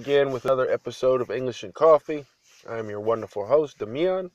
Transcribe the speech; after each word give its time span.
Again 0.00 0.32
with 0.32 0.46
another 0.46 0.70
episode 0.70 1.20
of 1.20 1.30
English 1.30 1.62
and 1.62 1.74
Coffee. 1.74 2.24
I'm 2.66 2.88
your 2.88 3.00
wonderful 3.00 3.44
host, 3.44 3.76
Damian. 3.76 4.30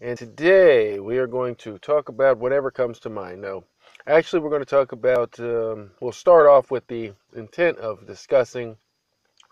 And 0.00 0.16
today 0.16 0.98
we 0.98 1.18
are 1.18 1.26
going 1.26 1.56
to 1.56 1.76
talk 1.76 2.08
about 2.08 2.38
whatever 2.38 2.70
comes 2.70 2.98
to 3.00 3.10
mind. 3.10 3.42
No, 3.42 3.64
actually, 4.06 4.40
we're 4.40 4.48
going 4.48 4.62
to 4.62 4.64
talk 4.64 4.92
about, 4.92 5.38
um, 5.40 5.90
we'll 6.00 6.12
start 6.12 6.46
off 6.46 6.70
with 6.70 6.86
the 6.86 7.12
intent 7.36 7.76
of 7.76 8.06
discussing 8.06 8.78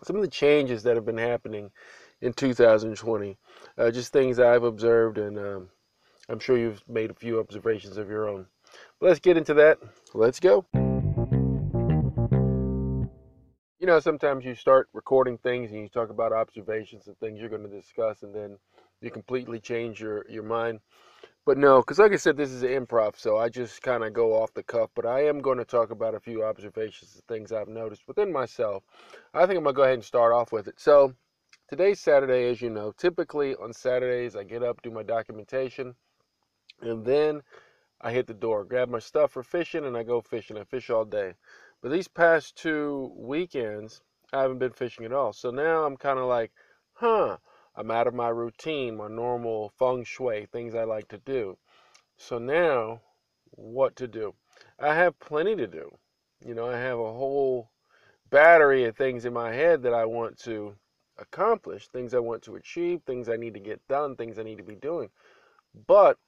some 0.05 0.17
of 0.17 0.23
the 0.23 0.29
changes 0.29 0.83
that 0.85 0.97
have 0.97 1.05
been 1.05 1.19
happening 1.19 1.71
in 2.23 2.33
2020. 2.33 3.37
Uh, 3.77 3.91
just 3.91 4.15
things 4.15 4.39
I've 4.41 4.65
observed, 4.65 5.19
and 5.19 5.39
um, 5.39 5.69
I'm 6.31 6.39
sure 6.39 6.57
you've 6.57 6.83
made 6.89 7.11
a 7.11 7.15
few 7.15 7.41
observations 7.41 7.99
of 7.99 8.09
your 8.09 8.27
own. 8.27 8.47
But 8.99 9.09
let's 9.09 9.21
get 9.21 9.37
into 9.37 9.53
that. 9.53 9.81
Let's 10.15 10.41
go. 10.41 10.65
You 13.87 13.93
know, 13.93 14.01
sometimes 14.01 14.45
you 14.45 14.57
start 14.57 14.89
recording 14.93 15.39
things 15.39 15.71
and 15.71 15.81
you 15.81 15.89
talk 15.89 16.11
about 16.11 16.33
observations 16.33 17.07
and 17.07 17.17
things 17.21 17.39
you're 17.39 17.49
going 17.49 17.63
to 17.63 17.69
discuss, 17.69 18.25
and 18.25 18.35
then 18.35 18.59
you 19.01 19.13
completely 19.13 19.61
change 19.61 20.01
your, 20.01 20.27
your 20.29 20.43
mind. 20.43 20.81
But 21.45 21.57
no, 21.57 21.83
because 21.83 22.01
like 22.01 22.11
I 22.11 22.17
said, 22.17 22.37
this 22.37 22.51
is 22.51 22.65
an 22.65 22.71
improv, 22.71 23.17
so 23.17 23.37
I 23.37 23.49
just 23.49 23.81
kind 23.83 24.03
of 24.03 24.13
go 24.13 24.33
off 24.43 24.53
the 24.55 24.65
cuff. 24.65 24.91
But 24.97 25.07
I 25.07 25.27
am 25.27 25.39
going 25.39 25.59
to 25.59 25.65
talk 25.65 25.93
about 25.93 26.17
a 26.17 26.19
few 26.19 26.43
observations 26.43 27.15
and 27.15 27.25
things 27.29 27.53
I've 27.53 27.69
noticed 27.69 28.09
within 28.09 28.33
myself. 28.33 28.83
I 29.33 29.47
think 29.47 29.57
I'm 29.57 29.63
going 29.63 29.77
to 29.77 29.79
go 29.79 29.85
ahead 29.85 29.95
and 29.95 30.05
start 30.05 30.33
off 30.33 30.51
with 30.51 30.67
it. 30.67 30.81
So, 30.81 31.15
today's 31.71 32.01
Saturday, 32.01 32.51
as 32.51 32.61
you 32.61 32.71
know. 32.71 32.91
Typically 32.91 33.55
on 33.55 33.73
Saturdays, 33.73 34.35
I 34.35 34.43
get 34.43 34.65
up, 34.65 34.83
do 34.83 34.91
my 34.91 35.05
documentation, 35.05 35.95
and 36.81 37.07
then 37.07 37.41
I 38.01 38.11
hit 38.11 38.27
the 38.27 38.35
door, 38.35 38.65
grab 38.65 38.89
my 38.89 38.99
stuff 38.99 39.31
for 39.31 39.45
fishing, 39.45 39.85
and 39.85 39.97
I 39.97 40.03
go 40.03 40.21
fishing. 40.21 40.59
I 40.59 40.65
fish 40.65 40.91
all 40.91 41.05
day. 41.05 41.35
But 41.83 41.91
these 41.91 42.09
past 42.09 42.57
two 42.57 43.13
weekends, 43.17 44.01
I 44.33 44.43
haven't 44.43 44.59
been 44.59 44.73
fishing 44.73 45.05
at 45.05 45.13
all. 45.13 45.33
So 45.33 45.51
now 45.51 45.85
I'm 45.85 45.97
kind 45.97 46.19
of 46.19 46.27
like, 46.27 46.53
huh, 46.95 47.37
I'm 47.77 47.91
out 47.91 48.07
of 48.07 48.15
my 48.15 48.29
routine, 48.29 48.97
my 48.97 49.09
normal 49.09 49.73
feng 49.79 50.05
shui, 50.05 50.47
things 50.47 50.75
I 50.75 50.85
like 50.85 51.09
to 51.09 51.19
do. 51.19 51.59
So 52.17 52.39
now, 52.39 53.03
what 53.51 53.95
to 53.97 54.09
do? 54.09 54.35
I 54.79 54.95
have 54.95 55.19
plenty 55.19 55.55
to 55.57 55.67
do. 55.67 55.91
You 56.45 56.55
know, 56.55 56.67
I 56.67 56.79
have 56.79 56.99
a 56.99 57.13
whole 57.13 57.71
battery 58.31 58.85
of 58.85 58.97
things 58.97 59.25
in 59.25 59.33
my 59.33 59.53
head 59.53 59.83
that 59.83 59.95
I 59.95 60.05
want 60.07 60.39
to 60.41 60.75
accomplish, 61.19 61.89
things 61.89 62.15
I 62.15 62.19
want 62.19 62.43
to 62.43 62.57
achieve, 62.57 63.03
things 63.03 63.29
I 63.29 63.37
need 63.37 63.55
to 63.55 63.61
get 63.61 63.87
done, 63.89 64.17
things 64.17 64.39
I 64.39 64.43
need 64.43 64.59
to 64.59 64.65
be 64.65 64.77
doing. 64.77 65.11
But, 65.87 66.19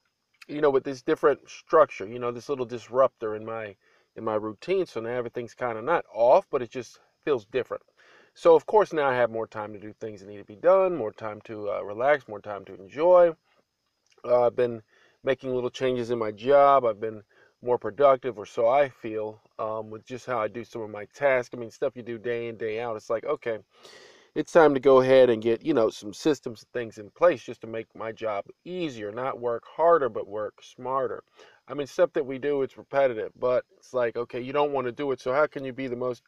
you 0.47 0.61
know, 0.61 0.69
with 0.69 0.83
this 0.83 1.01
different 1.01 1.49
structure, 1.49 2.07
you 2.07 2.19
know, 2.19 2.31
this 2.31 2.49
little 2.49 2.65
disruptor 2.65 3.35
in 3.35 3.45
my 3.45 3.75
in 4.19 4.23
my 4.25 4.35
routine, 4.35 4.85
so 4.85 4.99
now 5.01 5.09
everything's 5.09 5.55
kind 5.55 5.77
of 5.77 5.83
not 5.83 6.05
off, 6.13 6.45
but 6.51 6.61
it 6.61 6.69
just 6.69 6.99
feels 7.23 7.45
different. 7.45 7.81
So, 8.35 8.55
of 8.55 8.65
course, 8.67 8.93
now 8.93 9.07
I 9.09 9.15
have 9.15 9.31
more 9.31 9.47
time 9.47 9.73
to 9.73 9.79
do 9.79 9.91
things 9.93 10.21
that 10.21 10.29
need 10.29 10.37
to 10.37 10.45
be 10.45 10.55
done, 10.55 10.95
more 10.95 11.11
time 11.11 11.41
to 11.45 11.71
uh, 11.71 11.81
relax, 11.81 12.27
more 12.27 12.39
time 12.39 12.63
to 12.65 12.75
enjoy. 12.75 13.33
Uh, 14.23 14.45
I've 14.45 14.55
been 14.55 14.81
making 15.23 15.53
little 15.53 15.69
changes 15.69 16.11
in 16.11 16.19
my 16.19 16.31
job. 16.31 16.85
I've 16.85 17.01
been 17.01 17.23
more 17.61 17.77
productive, 17.77 18.37
or 18.37 18.45
so 18.45 18.67
I 18.67 18.89
feel, 18.89 19.41
um, 19.57 19.89
with 19.89 20.05
just 20.05 20.25
how 20.25 20.39
I 20.39 20.47
do 20.47 20.63
some 20.63 20.81
of 20.81 20.89
my 20.89 21.05
tasks. 21.13 21.53
I 21.53 21.57
mean, 21.57 21.71
stuff 21.71 21.95
you 21.95 22.03
do 22.03 22.17
day 22.17 22.47
in, 22.47 22.57
day 22.57 22.79
out. 22.79 22.95
It's 22.95 23.09
like, 23.09 23.25
okay, 23.25 23.59
it's 24.35 24.51
time 24.51 24.73
to 24.73 24.79
go 24.79 25.01
ahead 25.01 25.29
and 25.29 25.41
get, 25.41 25.65
you 25.65 25.73
know, 25.73 25.89
some 25.89 26.13
systems 26.13 26.63
and 26.63 26.71
things 26.71 26.97
in 26.97 27.09
place 27.09 27.43
just 27.43 27.61
to 27.61 27.67
make 27.67 27.87
my 27.95 28.11
job 28.11 28.45
easier, 28.63 29.11
not 29.11 29.39
work 29.39 29.63
harder, 29.65 30.07
but 30.07 30.27
work 30.27 30.61
smarter. 30.63 31.23
I 31.69 31.75
mean, 31.75 31.87
stuff 31.87 32.11
that 32.13 32.25
we 32.25 32.39
do, 32.39 32.63
it's 32.63 32.77
repetitive, 32.77 33.31
but 33.39 33.63
it's 33.77 33.93
like, 33.93 34.17
okay, 34.17 34.41
you 34.41 34.51
don't 34.51 34.71
want 34.71 34.87
to 34.87 34.91
do 34.91 35.11
it. 35.11 35.21
So, 35.21 35.31
how 35.31 35.45
can 35.45 35.63
you 35.63 35.71
be 35.71 35.87
the 35.87 35.95
most 35.95 36.23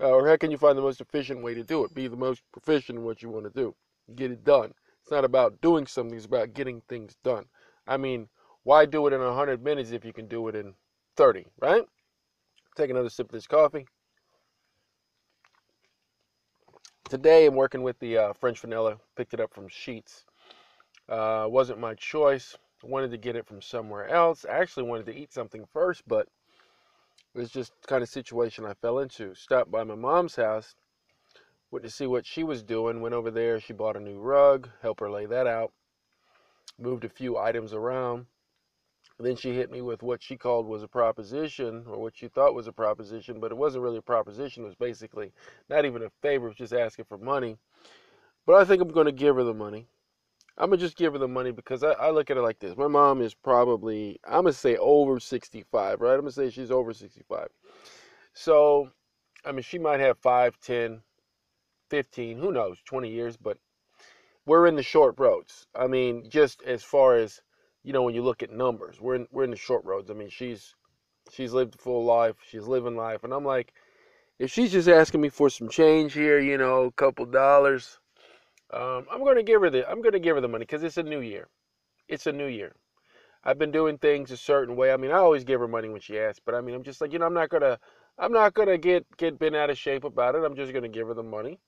uh, 0.00 0.10
or 0.10 0.28
how 0.28 0.36
can 0.36 0.50
you 0.50 0.58
find 0.58 0.76
the 0.76 0.82
most 0.82 1.00
efficient 1.00 1.42
way 1.42 1.54
to 1.54 1.62
do 1.62 1.84
it? 1.84 1.94
Be 1.94 2.06
the 2.06 2.16
most 2.16 2.42
proficient 2.52 2.98
in 2.98 3.04
what 3.04 3.22
you 3.22 3.30
want 3.30 3.44
to 3.44 3.50
do. 3.50 3.74
Get 4.14 4.30
it 4.30 4.44
done. 4.44 4.74
It's 5.00 5.10
not 5.10 5.24
about 5.24 5.60
doing 5.60 5.86
something, 5.86 6.16
it's 6.16 6.26
about 6.26 6.52
getting 6.52 6.82
things 6.82 7.16
done. 7.24 7.46
I 7.86 7.96
mean, 7.96 8.28
why 8.64 8.84
do 8.84 9.06
it 9.06 9.12
in 9.12 9.20
100 9.20 9.62
minutes 9.62 9.92
if 9.92 10.04
you 10.04 10.12
can 10.12 10.26
do 10.26 10.48
it 10.48 10.54
in 10.54 10.74
30, 11.16 11.46
right? 11.60 11.84
Take 12.76 12.90
another 12.90 13.08
sip 13.08 13.26
of 13.26 13.32
this 13.32 13.46
coffee. 13.46 13.86
Today 17.08 17.46
I'm 17.46 17.54
working 17.54 17.82
with 17.82 17.98
the 18.00 18.18
uh, 18.18 18.32
French 18.34 18.60
vanilla. 18.60 18.98
Picked 19.16 19.32
it 19.32 19.40
up 19.40 19.54
from 19.54 19.68
Sheetz. 19.68 20.24
Uh, 21.08 21.46
wasn't 21.48 21.78
my 21.78 21.94
choice. 21.94 22.56
Wanted 22.82 23.10
to 23.10 23.18
get 23.18 23.36
it 23.36 23.46
from 23.46 23.62
somewhere 23.62 24.08
else. 24.08 24.44
I 24.44 24.58
actually 24.58 24.84
wanted 24.84 25.06
to 25.06 25.16
eat 25.16 25.32
something 25.32 25.64
first, 25.72 26.02
but 26.06 26.28
it 27.34 27.38
was 27.38 27.50
just 27.50 27.72
kind 27.86 28.02
of 28.02 28.08
situation 28.08 28.64
I 28.64 28.74
fell 28.74 28.98
into. 28.98 29.34
Stopped 29.34 29.70
by 29.70 29.82
my 29.82 29.94
mom's 29.94 30.36
house, 30.36 30.74
went 31.70 31.84
to 31.84 31.90
see 31.90 32.06
what 32.06 32.26
she 32.26 32.44
was 32.44 32.62
doing. 32.62 33.00
Went 33.00 33.14
over 33.14 33.30
there. 33.30 33.60
She 33.60 33.72
bought 33.72 33.96
a 33.96 34.00
new 34.00 34.18
rug. 34.18 34.68
helped 34.82 35.00
her 35.00 35.10
lay 35.10 35.26
that 35.26 35.46
out. 35.46 35.72
Moved 36.78 37.04
a 37.04 37.08
few 37.08 37.38
items 37.38 37.72
around. 37.72 38.26
then 39.18 39.36
she 39.36 39.54
hit 39.54 39.70
me 39.70 39.80
with 39.80 40.02
what 40.02 40.22
she 40.22 40.36
called 40.36 40.66
was 40.66 40.82
a 40.82 40.88
proposition, 40.88 41.84
or 41.88 41.98
what 41.98 42.16
she 42.16 42.28
thought 42.28 42.54
was 42.54 42.66
a 42.66 42.72
proposition, 42.72 43.40
but 43.40 43.50
it 43.50 43.56
wasn't 43.56 43.82
really 43.82 43.98
a 43.98 44.02
proposition. 44.02 44.62
It 44.62 44.66
was 44.66 44.74
basically 44.74 45.32
not 45.70 45.86
even 45.86 46.02
a 46.02 46.10
favor. 46.22 46.46
It 46.46 46.50
was 46.50 46.58
just 46.58 46.74
asking 46.74 47.06
for 47.06 47.18
money. 47.18 47.56
But 48.44 48.56
I 48.56 48.64
think 48.64 48.82
I'm 48.82 48.88
going 48.88 49.06
to 49.06 49.12
give 49.12 49.36
her 49.36 49.44
the 49.44 49.54
money. 49.54 49.88
I'm 50.58 50.70
gonna 50.70 50.80
just 50.80 50.96
give 50.96 51.12
her 51.12 51.18
the 51.18 51.28
money 51.28 51.50
because 51.52 51.82
I, 51.82 51.92
I, 51.92 52.10
look 52.10 52.30
at 52.30 52.38
it 52.38 52.42
like 52.42 52.58
this. 52.58 52.76
My 52.76 52.86
mom 52.86 53.20
is 53.20 53.34
probably 53.34 54.18
I'm 54.24 54.42
gonna 54.44 54.52
say 54.52 54.76
over 54.76 55.20
65, 55.20 56.00
right? 56.00 56.14
I'm 56.14 56.20
gonna 56.20 56.30
say 56.32 56.50
she's 56.50 56.70
over 56.70 56.94
65. 56.94 57.48
So, 58.32 58.90
I 59.44 59.52
mean, 59.52 59.62
she 59.62 59.78
might 59.78 60.00
have 60.00 60.18
5, 60.18 60.58
10, 60.60 61.02
15, 61.90 62.38
who 62.38 62.52
knows, 62.52 62.78
20 62.84 63.10
years, 63.10 63.36
but 63.36 63.58
we're 64.46 64.66
in 64.66 64.76
the 64.76 64.82
short 64.82 65.14
roads. 65.18 65.66
I 65.74 65.86
mean, 65.88 66.30
just 66.30 66.62
as 66.62 66.82
far 66.82 67.16
as 67.16 67.42
you 67.82 67.92
know, 67.92 68.02
when 68.02 68.14
you 68.14 68.22
look 68.22 68.42
at 68.42 68.50
numbers, 68.50 69.00
we're 69.00 69.14
in 69.16 69.28
we're 69.30 69.44
in 69.44 69.50
the 69.50 69.56
short 69.56 69.84
roads. 69.84 70.10
I 70.10 70.14
mean, 70.14 70.30
she's 70.30 70.74
she's 71.30 71.52
lived 71.52 71.74
a 71.74 71.78
full 71.78 72.04
life, 72.04 72.36
she's 72.48 72.66
living 72.66 72.96
life, 72.96 73.24
and 73.24 73.32
I'm 73.32 73.44
like, 73.44 73.72
if 74.38 74.50
she's 74.50 74.72
just 74.72 74.88
asking 74.88 75.20
me 75.20 75.28
for 75.28 75.50
some 75.50 75.68
change 75.68 76.14
here, 76.14 76.40
you 76.40 76.56
know, 76.56 76.84
a 76.84 76.92
couple 76.92 77.26
dollars 77.26 77.98
um, 78.72 79.06
I'm 79.10 79.24
to 79.24 79.42
give 79.42 79.60
her 79.60 79.70
the 79.70 79.88
I'm 79.88 80.02
to 80.02 80.18
give 80.18 80.34
her 80.34 80.40
the 80.40 80.48
money 80.48 80.64
because 80.64 80.82
it's 80.82 80.96
a 80.96 81.02
new 81.02 81.20
year. 81.20 81.48
It's 82.08 82.26
a 82.26 82.32
new 82.32 82.46
year. 82.46 82.74
I've 83.44 83.58
been 83.58 83.70
doing 83.70 83.96
things 83.98 84.32
a 84.32 84.36
certain 84.36 84.74
way. 84.74 84.92
I 84.92 84.96
mean, 84.96 85.12
I 85.12 85.18
always 85.18 85.44
give 85.44 85.60
her 85.60 85.68
money 85.68 85.88
when 85.88 86.00
she 86.00 86.18
asks, 86.18 86.40
but 86.44 86.54
I 86.54 86.60
mean, 86.60 86.74
I'm 86.74 86.82
just 86.82 87.00
like 87.00 87.12
you 87.12 87.18
know, 87.18 87.26
I'm 87.26 87.34
not 87.34 87.48
gonna 87.48 87.78
I'm 88.18 88.32
not 88.32 88.54
gonna 88.54 88.78
get 88.78 89.06
get 89.16 89.38
bent 89.38 89.54
out 89.54 89.70
of 89.70 89.78
shape 89.78 90.04
about 90.04 90.34
it. 90.34 90.44
I'm 90.44 90.56
just 90.56 90.72
gonna 90.72 90.88
give 90.88 91.06
her 91.06 91.14
the 91.14 91.22
money. 91.22 91.60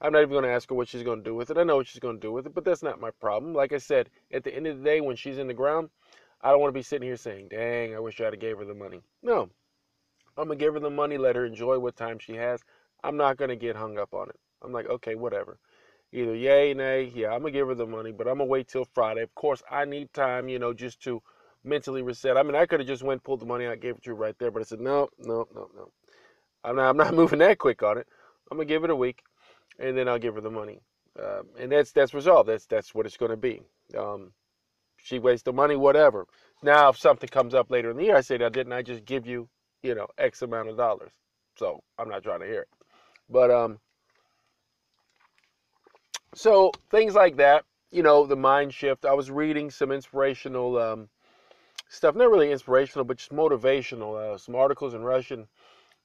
I'm 0.00 0.12
not 0.12 0.22
even 0.22 0.32
gonna 0.32 0.48
ask 0.48 0.68
her 0.70 0.74
what 0.74 0.88
she's 0.88 1.02
gonna 1.02 1.22
do 1.22 1.34
with 1.34 1.50
it. 1.50 1.58
I 1.58 1.62
know 1.62 1.76
what 1.76 1.86
she's 1.88 2.00
gonna 2.00 2.18
do 2.18 2.32
with 2.32 2.46
it, 2.46 2.54
but 2.54 2.64
that's 2.64 2.82
not 2.82 3.00
my 3.00 3.10
problem. 3.10 3.54
Like 3.54 3.72
I 3.72 3.78
said, 3.78 4.08
at 4.32 4.44
the 4.44 4.54
end 4.54 4.66
of 4.66 4.78
the 4.78 4.84
day, 4.84 5.02
when 5.02 5.16
she's 5.16 5.38
in 5.38 5.46
the 5.46 5.54
ground, 5.54 5.90
I 6.40 6.50
don't 6.50 6.60
want 6.60 6.70
to 6.70 6.78
be 6.78 6.82
sitting 6.82 7.06
here 7.06 7.16
saying, 7.16 7.48
"Dang, 7.48 7.94
I 7.94 8.00
wish 8.00 8.20
I 8.20 8.24
had 8.24 8.40
gave 8.40 8.56
her 8.58 8.64
the 8.64 8.74
money." 8.74 9.02
No, 9.22 9.50
I'm 10.38 10.48
gonna 10.48 10.56
give 10.56 10.74
her 10.74 10.80
the 10.80 10.90
money. 10.90 11.18
Let 11.18 11.36
her 11.36 11.44
enjoy 11.44 11.78
what 11.78 11.96
time 11.96 12.18
she 12.18 12.34
has. 12.36 12.62
I'm 13.04 13.16
not 13.18 13.36
gonna 13.36 13.56
get 13.56 13.76
hung 13.76 13.98
up 13.98 14.14
on 14.14 14.30
it. 14.30 14.40
I'm 14.62 14.72
like, 14.72 14.88
okay, 14.88 15.14
whatever 15.14 15.58
either 16.12 16.34
yay, 16.34 16.74
nay, 16.74 17.12
yeah, 17.14 17.28
I'm 17.32 17.40
gonna 17.40 17.52
give 17.52 17.68
her 17.68 17.74
the 17.74 17.86
money, 17.86 18.12
but 18.12 18.26
I'm 18.26 18.38
gonna 18.38 18.46
wait 18.46 18.68
till 18.68 18.84
Friday. 18.84 19.22
Of 19.22 19.34
course, 19.34 19.62
I 19.70 19.84
need 19.84 20.12
time, 20.12 20.48
you 20.48 20.58
know, 20.58 20.72
just 20.72 21.02
to 21.04 21.22
mentally 21.64 22.02
reset. 22.02 22.36
I 22.36 22.42
mean, 22.42 22.54
I 22.54 22.66
could 22.66 22.80
have 22.80 22.88
just 22.88 23.02
went 23.02 23.22
pulled 23.22 23.40
the 23.40 23.46
money 23.46 23.66
out, 23.66 23.80
gave 23.80 23.96
it 23.96 24.04
to 24.04 24.14
right 24.14 24.36
there, 24.38 24.50
but 24.50 24.60
I 24.60 24.64
said 24.64 24.80
no, 24.80 25.08
no, 25.18 25.46
no, 25.54 25.70
no. 25.74 25.92
I'm 26.64 26.76
not, 26.76 26.90
I'm 26.90 26.96
not 26.96 27.14
moving 27.20 27.38
that 27.40 27.58
quick 27.58 27.82
on 27.82 27.98
it. 27.98 28.06
I'm 28.50 28.58
gonna 28.58 28.66
give 28.66 28.84
it 28.84 28.90
a 28.90 28.96
week, 28.96 29.22
and 29.78 29.96
then 29.96 30.08
I'll 30.08 30.18
give 30.18 30.34
her 30.34 30.40
the 30.40 30.50
money, 30.50 30.80
um, 31.18 31.48
and 31.58 31.70
that's 31.72 31.92
that's 31.92 32.14
resolved. 32.14 32.48
That's 32.48 32.66
that's 32.66 32.94
what 32.94 33.06
it's 33.06 33.16
gonna 33.16 33.36
be. 33.36 33.62
Um, 33.96 34.32
she 35.02 35.18
wastes 35.18 35.44
the 35.44 35.52
money, 35.52 35.76
whatever. 35.76 36.26
Now, 36.62 36.90
if 36.90 36.98
something 36.98 37.28
comes 37.28 37.54
up 37.54 37.70
later 37.70 37.90
in 37.90 37.96
the 37.96 38.04
year, 38.04 38.16
I 38.16 38.20
say, 38.20 38.36
now 38.36 38.48
didn't 38.50 38.72
I 38.72 38.82
just 38.82 39.04
give 39.04 39.26
you, 39.26 39.48
you 39.82 39.94
know, 39.94 40.06
X 40.18 40.42
amount 40.42 40.68
of 40.68 40.76
dollars? 40.76 41.10
So 41.56 41.82
I'm 41.98 42.08
not 42.08 42.22
trying 42.22 42.40
to 42.40 42.46
hear 42.46 42.62
it, 42.62 42.68
but 43.28 43.50
um, 43.50 43.78
so 46.34 46.72
things 46.90 47.14
like 47.14 47.36
that, 47.36 47.64
you 47.90 48.02
know, 48.02 48.26
the 48.26 48.36
mind 48.36 48.72
shift. 48.72 49.04
I 49.04 49.14
was 49.14 49.30
reading 49.30 49.70
some 49.70 49.90
inspirational 49.90 50.78
um, 50.78 51.08
stuff, 51.88 52.14
not 52.14 52.30
really 52.30 52.52
inspirational, 52.52 53.04
but 53.04 53.18
just 53.18 53.32
motivational. 53.32 54.16
Uh, 54.16 54.38
some 54.38 54.54
articles 54.54 54.94
in 54.94 55.02
Russian, 55.02 55.48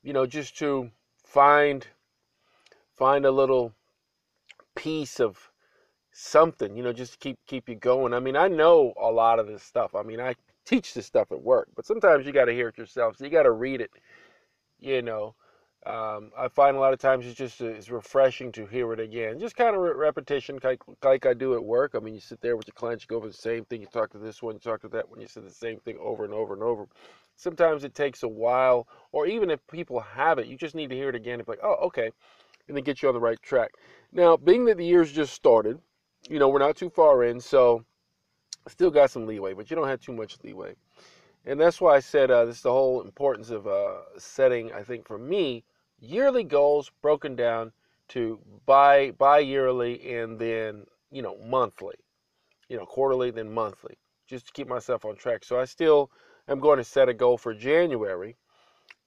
you 0.03 0.13
know, 0.13 0.25
just 0.25 0.57
to 0.59 0.91
find 1.23 1.87
find 2.95 3.25
a 3.25 3.31
little 3.31 3.73
piece 4.75 5.19
of 5.19 5.51
something, 6.11 6.75
you 6.75 6.83
know, 6.83 6.93
just 6.93 7.19
keep 7.19 7.37
keep 7.45 7.69
you 7.69 7.75
going. 7.75 8.13
I 8.13 8.19
mean, 8.19 8.35
I 8.35 8.47
know 8.47 8.93
a 8.99 9.11
lot 9.11 9.39
of 9.39 9.47
this 9.47 9.63
stuff. 9.63 9.95
I 9.95 10.03
mean, 10.03 10.19
I 10.19 10.35
teach 10.65 10.93
this 10.93 11.05
stuff 11.05 11.31
at 11.31 11.41
work, 11.41 11.67
but 11.75 11.85
sometimes 11.85 12.25
you 12.25 12.31
got 12.31 12.45
to 12.45 12.53
hear 12.53 12.69
it 12.69 12.77
yourself. 12.77 13.17
So 13.17 13.25
you 13.25 13.29
got 13.29 13.43
to 13.43 13.51
read 13.51 13.81
it, 13.81 13.91
you 14.79 15.01
know. 15.01 15.35
Um, 15.85 16.31
I 16.35 16.47
find 16.47 16.75
a 16.75 16.79
lot 16.79 16.93
of 16.93 16.99
times 16.99 17.27
it's 17.27 17.37
just 17.37 17.61
uh, 17.61 17.67
it's 17.67 17.91
refreshing 17.91 18.51
to 18.53 18.65
hear 18.65 18.91
it 18.93 18.99
again. 18.99 19.39
Just 19.39 19.55
kind 19.55 19.75
of 19.75 19.81
repetition, 19.81 20.59
like, 20.63 20.81
like 21.03 21.27
I 21.27 21.35
do 21.35 21.53
at 21.53 21.63
work. 21.63 21.91
I 21.93 21.99
mean, 21.99 22.15
you 22.15 22.19
sit 22.19 22.41
there 22.41 22.57
with 22.57 22.67
your 22.67 22.73
clients, 22.73 23.03
you 23.03 23.07
go 23.07 23.17
over 23.17 23.27
the 23.27 23.33
same 23.33 23.65
thing. 23.65 23.81
You 23.81 23.87
talk 23.87 24.11
to 24.11 24.17
this 24.17 24.41
one, 24.41 24.55
you 24.55 24.59
talk 24.59 24.81
to 24.81 24.87
that 24.89 25.07
one. 25.07 25.21
You 25.21 25.27
say 25.27 25.41
the 25.41 25.51
same 25.51 25.79
thing 25.79 25.97
over 26.01 26.25
and 26.25 26.33
over 26.33 26.55
and 26.55 26.63
over. 26.63 26.87
Sometimes 27.35 27.83
it 27.83 27.93
takes 27.93 28.23
a 28.23 28.27
while, 28.27 28.87
or 29.11 29.27
even 29.27 29.51
if 29.51 29.59
people 29.67 29.99
have 29.99 30.39
it, 30.39 30.47
you 30.47 30.57
just 30.57 30.73
need 30.73 30.89
to 30.89 30.95
hear 30.95 31.09
it 31.09 31.15
again. 31.15 31.39
It's 31.39 31.49
like, 31.49 31.59
oh, 31.61 31.75
okay, 31.87 32.09
and 32.67 32.75
then 32.75 32.83
get 32.83 33.03
you 33.03 33.09
on 33.09 33.13
the 33.13 33.19
right 33.19 33.41
track. 33.43 33.71
Now, 34.11 34.37
being 34.37 34.65
that 34.65 34.77
the 34.77 34.85
year's 34.85 35.11
just 35.11 35.33
started, 35.33 35.79
you 36.27 36.39
know, 36.39 36.49
we're 36.49 36.59
not 36.59 36.77
too 36.77 36.89
far 36.89 37.23
in, 37.25 37.39
so 37.39 37.85
still 38.67 38.89
got 38.89 39.11
some 39.11 39.27
leeway, 39.27 39.53
but 39.53 39.69
you 39.69 39.75
don't 39.75 39.87
have 39.87 40.01
too 40.01 40.13
much 40.13 40.37
leeway. 40.43 40.75
And 41.45 41.59
that's 41.59 41.79
why 41.79 41.95
I 41.95 41.99
said 41.99 42.31
uh, 42.31 42.45
this 42.45 42.57
is 42.57 42.61
the 42.63 42.71
whole 42.71 43.01
importance 43.01 43.51
of 43.51 43.67
uh, 43.67 43.97
setting, 44.17 44.73
I 44.73 44.81
think, 44.81 45.05
for 45.05 45.19
me, 45.19 45.63
yearly 46.05 46.43
goals 46.43 46.91
broken 47.01 47.35
down 47.35 47.71
to 48.09 48.39
bi 48.65 49.11
bi 49.11 49.39
yearly 49.39 50.15
and 50.15 50.39
then 50.39 50.85
you 51.11 51.21
know 51.21 51.37
monthly, 51.43 51.95
you 52.69 52.77
know 52.77 52.85
quarterly 52.85 53.31
then 53.31 53.51
monthly, 53.51 53.97
just 54.27 54.47
to 54.47 54.53
keep 54.53 54.67
myself 54.67 55.05
on 55.05 55.15
track. 55.15 55.43
So 55.43 55.59
I 55.59 55.65
still 55.65 56.11
am 56.47 56.59
going 56.59 56.77
to 56.77 56.83
set 56.83 57.09
a 57.09 57.13
goal 57.13 57.37
for 57.37 57.53
January, 57.53 58.37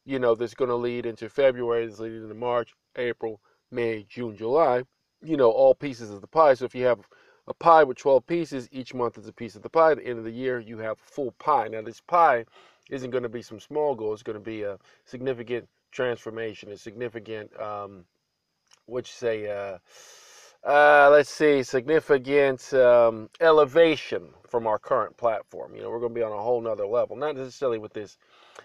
you 0.05 0.19
know, 0.19 0.35
that's 0.35 0.55
going 0.55 0.71
to 0.71 0.77
lead 0.77 1.07
into 1.07 1.29
February, 1.29 1.87
that's 1.87 2.01
leading 2.01 2.23
into 2.23 2.35
March, 2.35 2.75
April, 2.97 3.41
May, 3.71 4.05
June, 4.09 4.37
July, 4.37 4.83
you 5.23 5.37
know, 5.37 5.51
all 5.51 5.75
pieces 5.75 6.11
of 6.11 6.21
the 6.21 6.27
pie. 6.27 6.55
So 6.55 6.65
if 6.65 6.75
you 6.75 6.85
have 6.87 7.01
a 7.47 7.55
pie 7.55 7.85
with 7.85 7.99
12 7.99 8.27
pieces, 8.27 8.69
each 8.73 8.95
month 8.95 9.19
is 9.19 9.29
a 9.29 9.33
piece 9.33 9.55
of 9.55 9.63
the 9.63 9.69
pie. 9.69 9.93
At 9.93 9.99
the 9.99 10.07
end 10.07 10.19
of 10.19 10.25
the 10.25 10.31
year, 10.31 10.61
you 10.61 10.79
have 10.79 10.99
a 10.99 11.11
full 11.11 11.33
pie. 11.33 11.69
Now, 11.69 11.83
this 11.83 12.01
pie 12.01 12.47
isn't 12.91 13.11
going 13.11 13.23
to 13.23 13.29
be 13.29 13.43
some 13.43 13.61
small 13.61 13.95
goal, 13.95 14.15
it's 14.15 14.23
going 14.23 14.39
to 14.39 14.45
be 14.45 14.63
a 14.63 14.79
significant 15.05 15.69
transformation, 15.91 16.71
is 16.71 16.81
significant, 16.81 17.59
um, 17.61 18.05
what 18.87 19.07
you 19.07 19.13
say, 19.13 19.49
uh, 19.49 19.79
uh, 20.65 21.09
let's 21.11 21.31
see, 21.31 21.63
significant 21.63 22.73
um, 22.75 23.31
elevation 23.41 24.29
from 24.49 24.67
our 24.67 24.79
current 24.79 25.17
platform. 25.17 25.75
You 25.75 25.83
know, 25.83 25.91
we're 25.91 26.01
going 26.01 26.13
to 26.13 26.19
be 26.19 26.25
on 26.25 26.33
a 26.33 26.43
whole 26.43 26.61
nother 26.61 26.87
level, 26.87 27.17
not 27.17 27.37
necessarily 27.37 27.79
with 27.79 27.93
this 27.93 28.19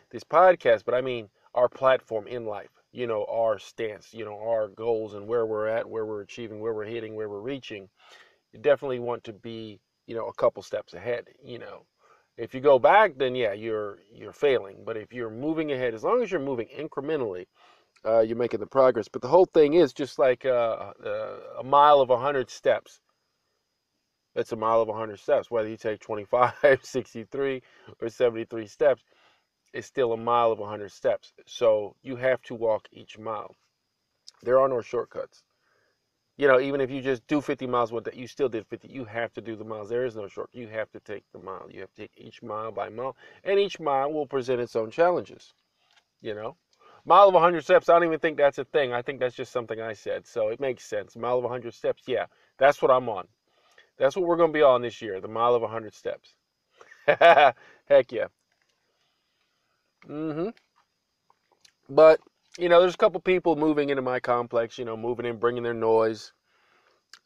this 0.10 0.24
podcast, 0.24 0.84
but 0.86 0.96
I 0.96 1.02
mean 1.02 1.30
our 1.54 1.70
platform 1.70 2.28
in 2.28 2.46
life. 2.46 2.70
You 2.92 3.08
know, 3.08 3.26
our 3.30 3.60
stance. 3.60 4.14
You 4.14 4.26
know, 4.26 4.40
our 4.40 4.70
goals 4.70 5.14
and 5.14 5.28
where 5.28 5.46
we're 5.46 5.68
at, 5.68 5.88
where 5.88 6.06
we're 6.06 6.22
achieving, 6.22 6.60
where 6.60 6.74
we're 6.74 6.86
hitting, 6.86 7.16
where 7.16 7.30
we're 7.30 7.42
reaching. 7.42 7.90
You 8.52 8.60
definitely 8.60 9.00
want 9.00 9.24
to 9.26 9.34
be, 9.34 9.80
you 10.08 10.16
know, 10.16 10.28
a 10.28 10.34
couple 10.34 10.64
steps 10.64 10.94
ahead. 10.94 11.28
You 11.44 11.60
know, 11.60 11.86
if 12.38 12.54
you 12.54 12.62
go 12.62 12.80
back, 12.80 13.18
then 13.18 13.36
yeah, 13.36 13.54
you're 13.54 14.00
you're 14.14 14.34
failing. 14.34 14.84
But 14.86 14.98
if 14.98 15.14
you're 15.14 15.30
moving 15.30 15.72
ahead, 15.72 15.94
as 15.94 16.04
long 16.04 16.22
as 16.24 16.32
you're 16.32 16.42
moving 16.42 16.68
incrementally, 16.68 17.46
uh, 18.06 18.22
you're 18.22 18.38
making 18.38 18.60
the 18.60 18.68
progress. 18.68 19.08
But 19.08 19.22
the 19.22 19.28
whole 19.28 19.46
thing 19.46 19.76
is 19.76 19.94
just 19.94 20.20
like 20.20 20.46
uh, 20.46 20.94
uh, 21.06 21.40
a 21.60 21.64
mile 21.64 22.02
of 22.02 22.10
100 22.10 22.50
steps. 22.50 23.00
It's 24.36 24.52
a 24.52 24.56
mile 24.56 24.82
of 24.82 24.88
100 24.88 25.20
steps. 25.20 25.52
Whether 25.52 25.70
you 25.70 25.78
take 25.78 26.00
25, 26.00 26.54
63, 26.84 27.62
or 28.02 28.10
73 28.10 28.68
steps, 28.68 29.04
it's 29.74 29.88
still 29.88 30.14
a 30.14 30.18
mile 30.18 30.52
of 30.52 30.60
100 30.60 30.92
steps. 30.92 31.34
So 31.46 31.96
you 32.02 32.16
have 32.16 32.42
to 32.44 32.56
walk 32.56 32.88
each 32.92 33.20
mile. 33.20 33.56
There 34.42 34.60
are 34.60 34.68
no 34.68 34.82
shortcuts. 34.82 35.44
You 36.36 36.48
know, 36.48 36.60
even 36.60 36.82
if 36.82 36.90
you 36.90 37.02
just 37.02 37.26
do 37.28 37.42
50 37.42 37.68
miles 37.68 37.92
one 37.92 38.04
day, 38.04 38.12
you 38.16 38.28
still 38.28 38.50
did 38.50 38.66
50. 38.66 38.88
You 38.88 39.06
have 39.06 39.32
to 39.34 39.42
do 39.42 39.56
the 39.56 39.64
miles. 39.64 39.90
There 39.90 40.06
is 40.06 40.16
no 40.16 40.28
short. 40.28 40.50
You 40.52 40.68
have 40.68 40.92
to 40.92 41.00
take 41.00 41.24
the 41.32 41.40
mile. 41.40 41.68
You 41.70 41.82
have 41.82 41.94
to 41.94 42.02
take 42.02 42.12
each 42.18 42.42
mile 42.42 42.72
by 42.72 42.90
mile, 42.90 43.16
and 43.44 43.60
each 43.60 43.80
mile 43.80 44.12
will 44.12 44.26
present 44.26 44.60
its 44.60 44.76
own 44.76 44.90
challenges. 44.90 45.54
You 46.22 46.34
know, 46.34 46.56
mile 47.06 47.28
of 47.28 47.36
100 47.36 47.64
steps. 47.64 47.88
I 47.88 47.94
don't 47.94 48.06
even 48.06 48.20
think 48.20 48.38
that's 48.38 48.58
a 48.58 48.66
thing. 48.66 48.94
I 48.94 49.02
think 49.04 49.20
that's 49.20 49.36
just 49.36 49.52
something 49.52 49.80
I 49.80 49.94
said. 49.94 50.26
So 50.26 50.50
it 50.50 50.60
makes 50.60 50.86
sense. 50.86 51.16
Mile 51.16 51.38
of 51.38 51.44
100 51.44 51.74
steps. 51.74 52.04
Yeah, 52.08 52.26
that's 52.58 52.82
what 52.82 52.90
I'm 52.90 53.10
on. 53.10 53.28
That's 53.98 54.16
what 54.16 54.26
we're 54.26 54.38
going 54.38 54.52
to 54.52 54.58
be 54.58 54.64
on 54.64 54.82
this 54.82 55.02
year. 55.02 55.22
The 55.22 55.28
mile 55.28 55.54
of 55.54 55.62
100 55.62 55.94
steps. 55.94 56.36
Heck 57.06 58.12
yeah. 58.12 58.28
Mm-hmm. 60.08 60.50
But 61.90 62.20
you 62.58 62.70
know, 62.70 62.80
there's 62.80 62.94
a 62.96 62.98
couple 62.98 63.20
people 63.20 63.56
moving 63.56 63.90
into 63.90 64.02
my 64.02 64.20
complex. 64.20 64.78
You 64.78 64.86
know, 64.86 64.98
moving 64.98 65.26
in, 65.26 65.38
bringing 65.38 65.64
their 65.64 65.74
noise, 65.74 66.34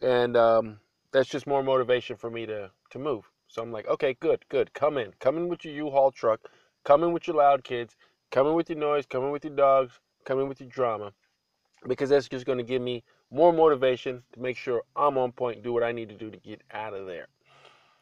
and 0.01 0.37
um, 0.37 0.79
that's 1.11 1.29
just 1.29 1.47
more 1.47 1.63
motivation 1.63 2.15
for 2.15 2.29
me 2.29 2.45
to 2.45 2.71
to 2.91 2.99
move. 2.99 3.29
So 3.47 3.61
I'm 3.61 3.71
like, 3.71 3.87
okay, 3.87 4.15
good, 4.19 4.43
good. 4.49 4.73
Come 4.73 4.97
in, 4.97 5.13
come 5.19 5.37
in 5.37 5.47
with 5.47 5.63
your 5.63 5.73
U-Haul 5.73 6.11
truck, 6.11 6.41
come 6.83 7.03
in 7.03 7.13
with 7.13 7.27
your 7.27 7.37
loud 7.37 7.63
kids, 7.63 7.95
come 8.29 8.47
in 8.47 8.53
with 8.53 8.69
your 8.69 8.79
noise, 8.79 9.05
come 9.05 9.23
in 9.23 9.31
with 9.31 9.45
your 9.45 9.55
dogs, 9.55 9.99
come 10.25 10.39
in 10.39 10.49
with 10.49 10.59
your 10.59 10.69
drama, 10.69 11.13
because 11.87 12.09
that's 12.09 12.27
just 12.27 12.45
going 12.45 12.57
to 12.57 12.63
give 12.63 12.81
me 12.81 13.03
more 13.31 13.53
motivation 13.53 14.21
to 14.33 14.39
make 14.41 14.57
sure 14.57 14.83
I'm 14.95 15.17
on 15.17 15.31
point, 15.31 15.63
do 15.63 15.71
what 15.73 15.83
I 15.83 15.93
need 15.93 16.09
to 16.09 16.15
do 16.15 16.29
to 16.29 16.37
get 16.37 16.61
out 16.71 16.93
of 16.93 17.07
there. 17.07 17.27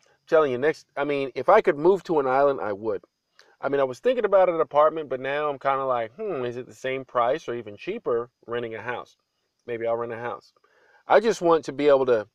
I'm 0.02 0.28
telling 0.28 0.52
you, 0.52 0.58
next, 0.58 0.88
I 0.98 1.04
mean, 1.04 1.32
if 1.36 1.48
I 1.48 1.62
could 1.62 1.78
move 1.78 2.04
to 2.06 2.20
an 2.20 2.28
island, 2.28 2.60
I 2.62 2.74
would. 2.74 3.04
I 3.66 3.68
mean, 3.68 3.82
I 3.82 3.84
was 3.84 3.98
thinking 3.98 4.26
about 4.26 4.48
an 4.48 4.62
apartment, 4.62 5.10
but 5.10 5.20
now 5.20 5.50
I'm 5.50 5.58
kind 5.58 5.82
of 5.82 5.88
like, 5.88 6.14
hmm, 6.14 6.46
is 6.46 6.56
it 6.56 6.68
the 6.68 6.74
same 6.76 7.04
price 7.04 7.50
or 7.50 7.56
even 7.56 7.76
cheaper 7.76 8.30
renting 8.46 8.76
a 8.76 8.82
house? 8.82 9.18
Maybe 9.66 9.88
I'll 9.88 9.98
rent 9.98 10.14
a 10.14 10.18
house. 10.18 10.54
I 11.08 11.20
just 11.20 11.42
want 11.42 11.66
to 11.66 11.74
be 11.74 11.88
able 11.88 12.06
to 12.06 12.28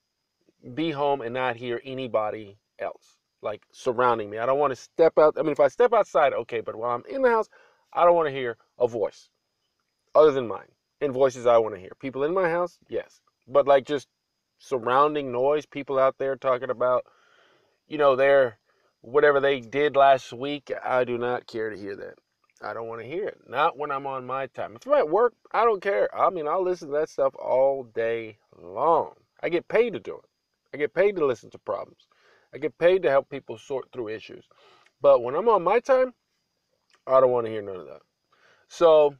be 0.75 0.91
home 0.91 1.21
and 1.21 1.33
not 1.33 1.55
hear 1.55 1.81
anybody 1.85 2.59
else 2.81 3.17
like 3.43 3.63
surrounding 3.71 4.29
me. 4.29 4.39
I 4.39 4.47
don't 4.47 4.59
want 4.59 4.73
to 4.73 4.77
step 4.77 5.19
out. 5.19 5.37
I 5.39 5.43
mean, 5.43 5.53
if 5.53 5.61
I 5.61 5.69
step 5.69 5.93
outside, 5.93 6.33
okay, 6.33 6.63
but 6.63 6.75
while 6.75 6.97
I'm 6.97 7.05
in 7.09 7.23
the 7.23 7.31
house, 7.31 7.49
I 7.93 8.05
don't 8.05 8.17
want 8.17 8.27
to 8.27 8.35
hear 8.35 8.57
a 8.77 8.89
voice 8.89 9.29
other 10.17 10.33
than 10.33 10.49
mine 10.49 10.73
and 11.01 11.13
voices 11.13 11.47
I 11.47 11.59
want 11.59 11.77
to 11.77 11.81
hear. 11.81 11.93
People 12.01 12.25
in 12.25 12.35
my 12.35 12.51
house, 12.51 12.81
yes, 12.89 13.21
but 13.47 13.69
like 13.69 13.87
just 13.87 14.09
surrounding 14.59 15.31
noise, 15.31 15.65
people 15.65 15.97
out 15.97 16.19
there 16.19 16.35
talking 16.35 16.71
about, 16.71 17.05
you 17.87 17.99
know, 17.99 18.17
their 18.17 18.59
whatever 19.03 19.41
they 19.41 19.61
did 19.61 19.97
last 19.97 20.33
week, 20.33 20.71
I 20.85 21.05
do 21.05 21.19
not 21.19 21.47
care 21.47 21.71
to 21.71 21.79
hear 21.79 21.97
that. 21.97 22.15
I 22.63 22.75
don't 22.75 22.89
want 22.89 23.01
to 23.01 23.07
hear 23.07 23.27
it. 23.27 23.41
Not 23.49 23.79
when 23.79 23.91
I'm 23.91 24.07
on 24.07 24.27
my 24.27 24.47
time. 24.49 24.77
If 24.77 24.87
I'm 24.87 24.95
at 24.95 25.09
work, 25.09 25.33
I 25.53 25.65
don't 25.65 25.83
care. 25.83 26.15
I 26.15 26.29
mean, 26.29 26.47
I'll 26.47 26.63
listen 26.63 26.89
to 26.89 26.95
that 26.95 27.09
stuff 27.09 27.35
all 27.37 27.85
day 27.85 28.37
long. 28.61 29.15
I 29.43 29.49
get 29.49 29.67
paid 29.69 29.95
to 29.95 30.01
do 30.01 30.17
it. 30.17 30.25
I 30.75 30.77
get 30.77 30.95
paid 30.95 31.17
to 31.17 31.27
listen 31.27 31.51
to 31.51 31.59
problems. 31.59 32.07
I 32.55 32.59
get 32.59 32.77
paid 32.79 33.03
to 33.03 33.11
help 33.11 33.31
people 33.31 33.57
sort 33.57 33.91
through 33.93 34.09
issues. 34.09 34.45
But 35.01 35.23
when 35.23 35.35
I'm 35.35 35.49
on 35.49 35.63
my 35.63 35.81
time, 35.81 36.13
I 37.07 37.21
don't 37.21 37.31
want 37.31 37.47
to 37.47 37.53
hear 37.53 37.63
none 37.63 37.77
of 37.77 37.87
that. 37.87 38.03
So, 38.69 39.15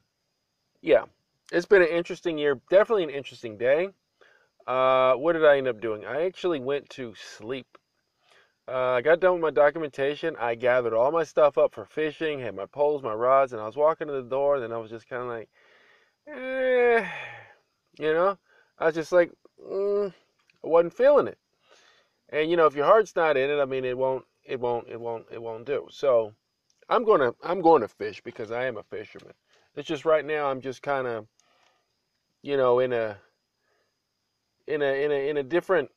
yeah, 0.81 1.05
it's 1.51 1.65
been 1.65 1.81
an 1.81 1.87
interesting 1.87 2.37
year. 2.37 2.61
Definitely 2.69 3.05
an 3.05 3.09
interesting 3.09 3.57
day. 3.57 3.89
Uh, 4.67 5.13
what 5.13 5.33
did 5.33 5.45
I 5.45 5.57
end 5.57 5.67
up 5.67 5.81
doing? 5.81 6.05
I 6.05 6.25
actually 6.25 6.59
went 6.59 6.89
to 6.91 7.13
sleep 7.15 7.65
uh, 8.71 8.93
I 8.93 9.01
got 9.01 9.19
done 9.19 9.33
with 9.33 9.41
my 9.41 9.49
documentation. 9.49 10.35
I 10.39 10.55
gathered 10.55 10.93
all 10.93 11.11
my 11.11 11.23
stuff 11.23 11.57
up 11.57 11.73
for 11.73 11.83
fishing, 11.83 12.39
had 12.39 12.55
my 12.55 12.65
poles, 12.65 13.03
my 13.03 13.13
rods, 13.13 13.51
and 13.51 13.61
I 13.61 13.65
was 13.65 13.75
walking 13.75 14.07
to 14.07 14.13
the 14.13 14.21
door. 14.21 14.55
And 14.55 14.63
then 14.63 14.71
I 14.71 14.77
was 14.77 14.89
just 14.89 15.09
kind 15.09 15.23
of 15.23 15.27
like, 15.27 15.49
eh, 16.27 17.05
you 17.99 18.13
know, 18.13 18.37
I 18.79 18.85
was 18.85 18.95
just 18.95 19.11
like, 19.11 19.31
mm, 19.61 20.13
I 20.63 20.67
wasn't 20.67 20.93
feeling 20.93 21.27
it. 21.27 21.37
And 22.29 22.49
you 22.49 22.55
know, 22.55 22.65
if 22.65 22.75
your 22.75 22.85
heart's 22.85 23.15
not 23.15 23.35
in 23.35 23.49
it, 23.49 23.59
I 23.59 23.65
mean, 23.65 23.83
it 23.83 23.97
won't, 23.97 24.23
it 24.45 24.59
won't, 24.59 24.87
it 24.87 24.99
won't, 24.99 25.25
it 25.31 25.41
won't 25.41 25.65
do. 25.65 25.87
So, 25.91 26.33
I'm 26.87 27.03
gonna, 27.03 27.33
I'm 27.43 27.61
going 27.61 27.81
to 27.81 27.87
fish 27.89 28.21
because 28.21 28.51
I 28.51 28.65
am 28.65 28.77
a 28.77 28.83
fisherman. 28.83 29.33
It's 29.75 29.87
just 29.87 30.05
right 30.05 30.25
now, 30.25 30.49
I'm 30.49 30.61
just 30.61 30.81
kind 30.81 31.07
of, 31.07 31.27
you 32.41 32.55
know, 32.55 32.79
in 32.79 32.93
a, 32.93 33.17
in 34.67 34.81
a, 34.81 35.03
in 35.05 35.11
a, 35.11 35.29
in 35.29 35.37
a 35.37 35.43
different 35.43 35.89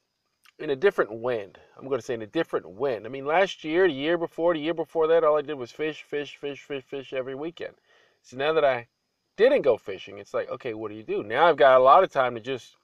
in 0.59 0.71
a 0.71 0.77
different 0.77 1.13
wind. 1.13 1.59
I'm 1.77 1.89
going 1.89 2.01
to 2.01 2.05
say 2.07 2.15
in 2.15 2.23
a 2.23 2.27
different 2.27 2.69
wind. 2.69 3.07
I 3.07 3.09
mean, 3.09 3.27
last 3.27 3.65
year, 3.65 3.89
the 3.89 3.95
year 3.95 4.17
before, 4.17 4.55
the 4.55 4.61
year 4.61 4.75
before 4.75 5.07
that, 5.09 5.25
all 5.25 5.37
I 5.37 5.43
did 5.43 5.55
was 5.55 5.73
fish, 5.73 6.03
fish, 6.03 6.37
fish, 6.37 6.63
fish, 6.63 6.85
fish 6.85 7.13
every 7.13 7.35
weekend. 7.35 7.75
So 8.23 8.37
now 8.37 8.53
that 8.53 8.65
I 8.65 8.89
didn't 9.37 9.63
go 9.63 9.77
fishing, 9.77 10.19
it's 10.19 10.33
like, 10.33 10.49
okay, 10.49 10.75
what 10.75 10.91
do 10.91 10.97
you 10.97 11.03
do? 11.03 11.23
Now 11.23 11.47
I've 11.47 11.57
got 11.57 11.79
a 11.79 11.83
lot 11.83 12.05
of 12.05 12.11
time 12.11 12.35
to 12.35 12.41
just 12.41 12.77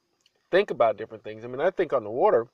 think 0.51 0.71
about 0.71 0.97
different 0.97 1.23
things. 1.23 1.45
I 1.45 1.49
mean, 1.49 1.61
I 1.61 1.71
think 1.71 1.93
on 1.93 2.05
the 2.05 2.11
water, 2.11 2.49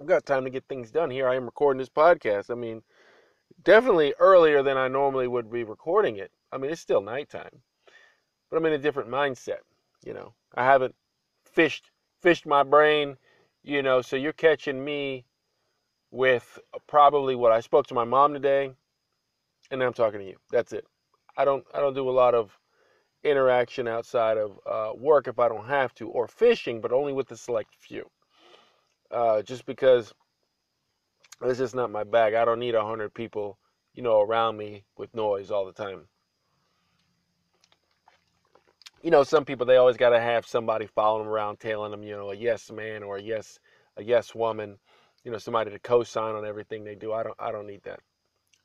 I've 0.00 0.06
got 0.06 0.24
time 0.24 0.44
to 0.44 0.50
get 0.50 0.64
things 0.68 0.90
done. 0.90 1.10
Here 1.10 1.28
I 1.28 1.36
am 1.36 1.44
recording 1.44 1.78
this 1.78 1.88
podcast. 1.88 2.50
I 2.50 2.54
mean, 2.54 2.82
definitely 3.64 4.14
earlier 4.18 4.62
than 4.62 4.76
I 4.76 4.88
normally 4.88 5.26
would 5.26 5.50
be 5.50 5.64
recording 5.64 6.16
it. 6.16 6.30
I 6.52 6.58
mean, 6.58 6.70
it's 6.70 6.80
still 6.80 7.00
nighttime, 7.00 7.62
but 8.48 8.56
I'm 8.56 8.66
in 8.66 8.74
a 8.74 8.78
different 8.78 9.10
mindset. 9.10 9.60
You 10.04 10.14
know, 10.14 10.34
I 10.54 10.64
haven't 10.64 10.94
fished 11.44 11.90
fished 12.20 12.46
my 12.46 12.62
brain 12.62 13.16
you 13.66 13.82
know, 13.82 14.00
so 14.00 14.16
you're 14.16 14.32
catching 14.32 14.82
me 14.82 15.26
with 16.12 16.58
probably 16.86 17.34
what 17.34 17.52
I 17.52 17.60
spoke 17.60 17.88
to 17.88 17.94
my 17.94 18.04
mom 18.04 18.32
today, 18.32 18.70
and 19.70 19.82
I'm 19.82 19.92
talking 19.92 20.20
to 20.20 20.26
you. 20.26 20.36
That's 20.52 20.72
it. 20.72 20.86
I 21.36 21.44
don't 21.44 21.64
I 21.74 21.80
don't 21.80 21.94
do 21.94 22.08
a 22.08 22.12
lot 22.12 22.34
of 22.34 22.56
interaction 23.24 23.88
outside 23.88 24.38
of 24.38 24.60
uh, 24.70 24.92
work 24.96 25.26
if 25.26 25.40
I 25.40 25.48
don't 25.48 25.66
have 25.66 25.92
to, 25.96 26.08
or 26.08 26.28
fishing, 26.28 26.80
but 26.80 26.92
only 26.92 27.12
with 27.12 27.30
a 27.32 27.36
select 27.36 27.74
few. 27.80 28.08
Uh, 29.10 29.42
just 29.42 29.66
because 29.66 30.14
it's 31.42 31.58
just 31.58 31.74
not 31.74 31.90
my 31.90 32.04
bag. 32.04 32.34
I 32.34 32.44
don't 32.44 32.60
need 32.60 32.76
a 32.76 32.84
hundred 32.86 33.14
people, 33.14 33.58
you 33.94 34.02
know, 34.02 34.20
around 34.20 34.56
me 34.56 34.84
with 34.96 35.14
noise 35.14 35.50
all 35.50 35.66
the 35.66 35.72
time. 35.72 36.06
You 39.06 39.12
know, 39.12 39.22
some 39.22 39.44
people 39.44 39.64
they 39.64 39.76
always 39.76 39.96
got 39.96 40.10
to 40.10 40.18
have 40.18 40.44
somebody 40.44 40.84
following 40.84 41.22
them 41.22 41.32
around, 41.32 41.60
telling 41.60 41.92
them, 41.92 42.02
you 42.02 42.16
know, 42.16 42.32
a 42.32 42.34
yes 42.34 42.72
man 42.72 43.04
or 43.04 43.18
a 43.18 43.22
yes 43.22 43.60
a 43.96 44.02
yes 44.02 44.34
woman, 44.34 44.76
you 45.22 45.30
know, 45.30 45.38
somebody 45.38 45.70
to 45.70 45.78
co-sign 45.78 46.34
on 46.34 46.44
everything 46.44 46.82
they 46.82 46.96
do. 46.96 47.12
I 47.12 47.22
don't 47.22 47.36
I 47.38 47.52
don't 47.52 47.68
need 47.68 47.84
that. 47.84 48.00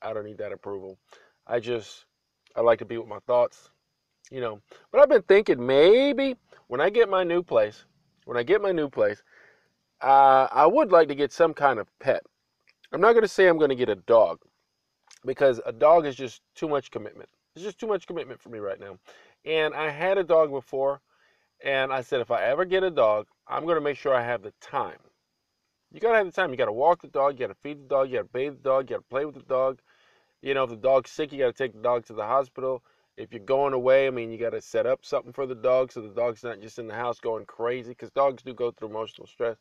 I 0.01 0.13
don't 0.13 0.25
need 0.25 0.39
that 0.39 0.51
approval. 0.51 0.97
I 1.45 1.59
just 1.59 2.05
I 2.55 2.61
like 2.61 2.79
to 2.79 2.85
be 2.85 2.97
with 2.97 3.07
my 3.07 3.19
thoughts. 3.27 3.69
You 4.31 4.41
know, 4.41 4.61
but 4.91 4.99
I've 4.99 5.09
been 5.09 5.21
thinking 5.21 5.63
maybe 5.63 6.35
when 6.69 6.81
I 6.81 6.89
get 6.89 7.07
my 7.07 7.23
new 7.23 7.43
place, 7.43 7.85
when 8.25 8.35
I 8.35 8.41
get 8.41 8.63
my 8.63 8.71
new 8.71 8.89
place, 8.89 9.21
uh, 10.01 10.47
I 10.51 10.65
would 10.65 10.91
like 10.91 11.07
to 11.09 11.15
get 11.15 11.31
some 11.31 11.53
kind 11.53 11.77
of 11.77 11.87
pet. 11.99 12.23
I'm 12.91 13.01
not 13.01 13.11
going 13.11 13.21
to 13.21 13.27
say 13.27 13.45
I'm 13.45 13.59
going 13.59 13.69
to 13.69 13.75
get 13.75 13.89
a 13.89 13.95
dog 13.95 14.39
because 15.23 15.61
a 15.67 15.71
dog 15.71 16.07
is 16.07 16.15
just 16.15 16.41
too 16.55 16.67
much 16.67 16.89
commitment. 16.89 17.29
It's 17.55 17.65
just 17.65 17.79
too 17.79 17.87
much 17.87 18.07
commitment 18.07 18.39
for 18.39 18.49
me 18.49 18.59
right 18.59 18.79
now. 18.79 18.97
And 19.45 19.73
I 19.73 19.89
had 19.89 20.17
a 20.17 20.23
dog 20.23 20.51
before, 20.51 21.01
and 21.63 21.91
I 21.91 22.01
said 22.01 22.21
if 22.21 22.31
I 22.31 22.43
ever 22.43 22.65
get 22.65 22.83
a 22.83 22.91
dog, 22.91 23.27
I'm 23.47 23.63
going 23.63 23.75
to 23.75 23.81
make 23.81 23.97
sure 23.97 24.13
I 24.13 24.23
have 24.23 24.43
the 24.43 24.53
time. 24.61 24.99
You 25.91 25.99
got 25.99 26.11
to 26.11 26.17
have 26.17 26.25
the 26.25 26.31
time. 26.31 26.51
You 26.51 26.57
got 26.57 26.65
to 26.65 26.71
walk 26.71 27.01
the 27.01 27.07
dog, 27.07 27.33
you 27.33 27.47
got 27.47 27.53
to 27.53 27.59
feed 27.61 27.83
the 27.83 27.87
dog, 27.87 28.09
you 28.09 28.17
got 28.17 28.23
to 28.23 28.29
bathe 28.33 28.53
the 28.53 28.69
dog, 28.69 28.89
you 28.89 28.95
got 28.95 29.03
to 29.03 29.09
play 29.09 29.25
with 29.25 29.35
the 29.35 29.41
dog. 29.41 29.79
You 30.41 30.53
know, 30.53 30.63
if 30.63 30.69
the 30.69 30.75
dog's 30.75 31.11
sick, 31.11 31.31
you 31.31 31.39
got 31.39 31.55
to 31.55 31.63
take 31.63 31.73
the 31.73 31.81
dog 31.81 32.05
to 32.05 32.13
the 32.13 32.25
hospital. 32.25 32.83
If 33.17 33.31
you're 33.31 33.43
going 33.43 33.73
away, 33.73 34.07
I 34.07 34.09
mean, 34.09 34.31
you 34.31 34.37
got 34.37 34.51
to 34.51 34.61
set 34.61 34.85
up 34.85 35.05
something 35.05 35.33
for 35.33 35.45
the 35.45 35.55
dog 35.55 35.91
so 35.91 36.01
the 36.01 36.09
dog's 36.09 36.43
not 36.43 36.61
just 36.61 36.79
in 36.79 36.87
the 36.87 36.95
house 36.95 37.19
going 37.19 37.45
crazy 37.45 37.89
because 37.89 38.09
dogs 38.11 38.41
do 38.41 38.53
go 38.53 38.71
through 38.71 38.89
emotional 38.89 39.27
stress. 39.27 39.57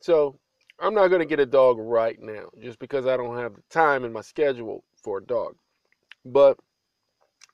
So 0.00 0.38
I'm 0.78 0.94
not 0.94 1.08
going 1.08 1.20
to 1.20 1.26
get 1.26 1.40
a 1.40 1.46
dog 1.46 1.78
right 1.78 2.20
now 2.20 2.50
just 2.60 2.78
because 2.78 3.06
I 3.06 3.16
don't 3.16 3.36
have 3.36 3.54
the 3.54 3.62
time 3.70 4.04
in 4.04 4.12
my 4.12 4.22
schedule 4.22 4.84
for 4.96 5.18
a 5.18 5.24
dog. 5.24 5.54
But 6.24 6.58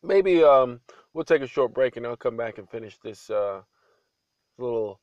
maybe 0.02 0.42
um, 0.42 0.80
we'll 1.16 1.24
take 1.24 1.40
a 1.40 1.46
short 1.46 1.72
break 1.72 1.96
and 1.96 2.06
I'll 2.06 2.14
come 2.14 2.36
back 2.36 2.58
and 2.58 2.68
finish 2.68 2.98
this 2.98 3.30
uh, 3.30 3.62
little 4.58 5.00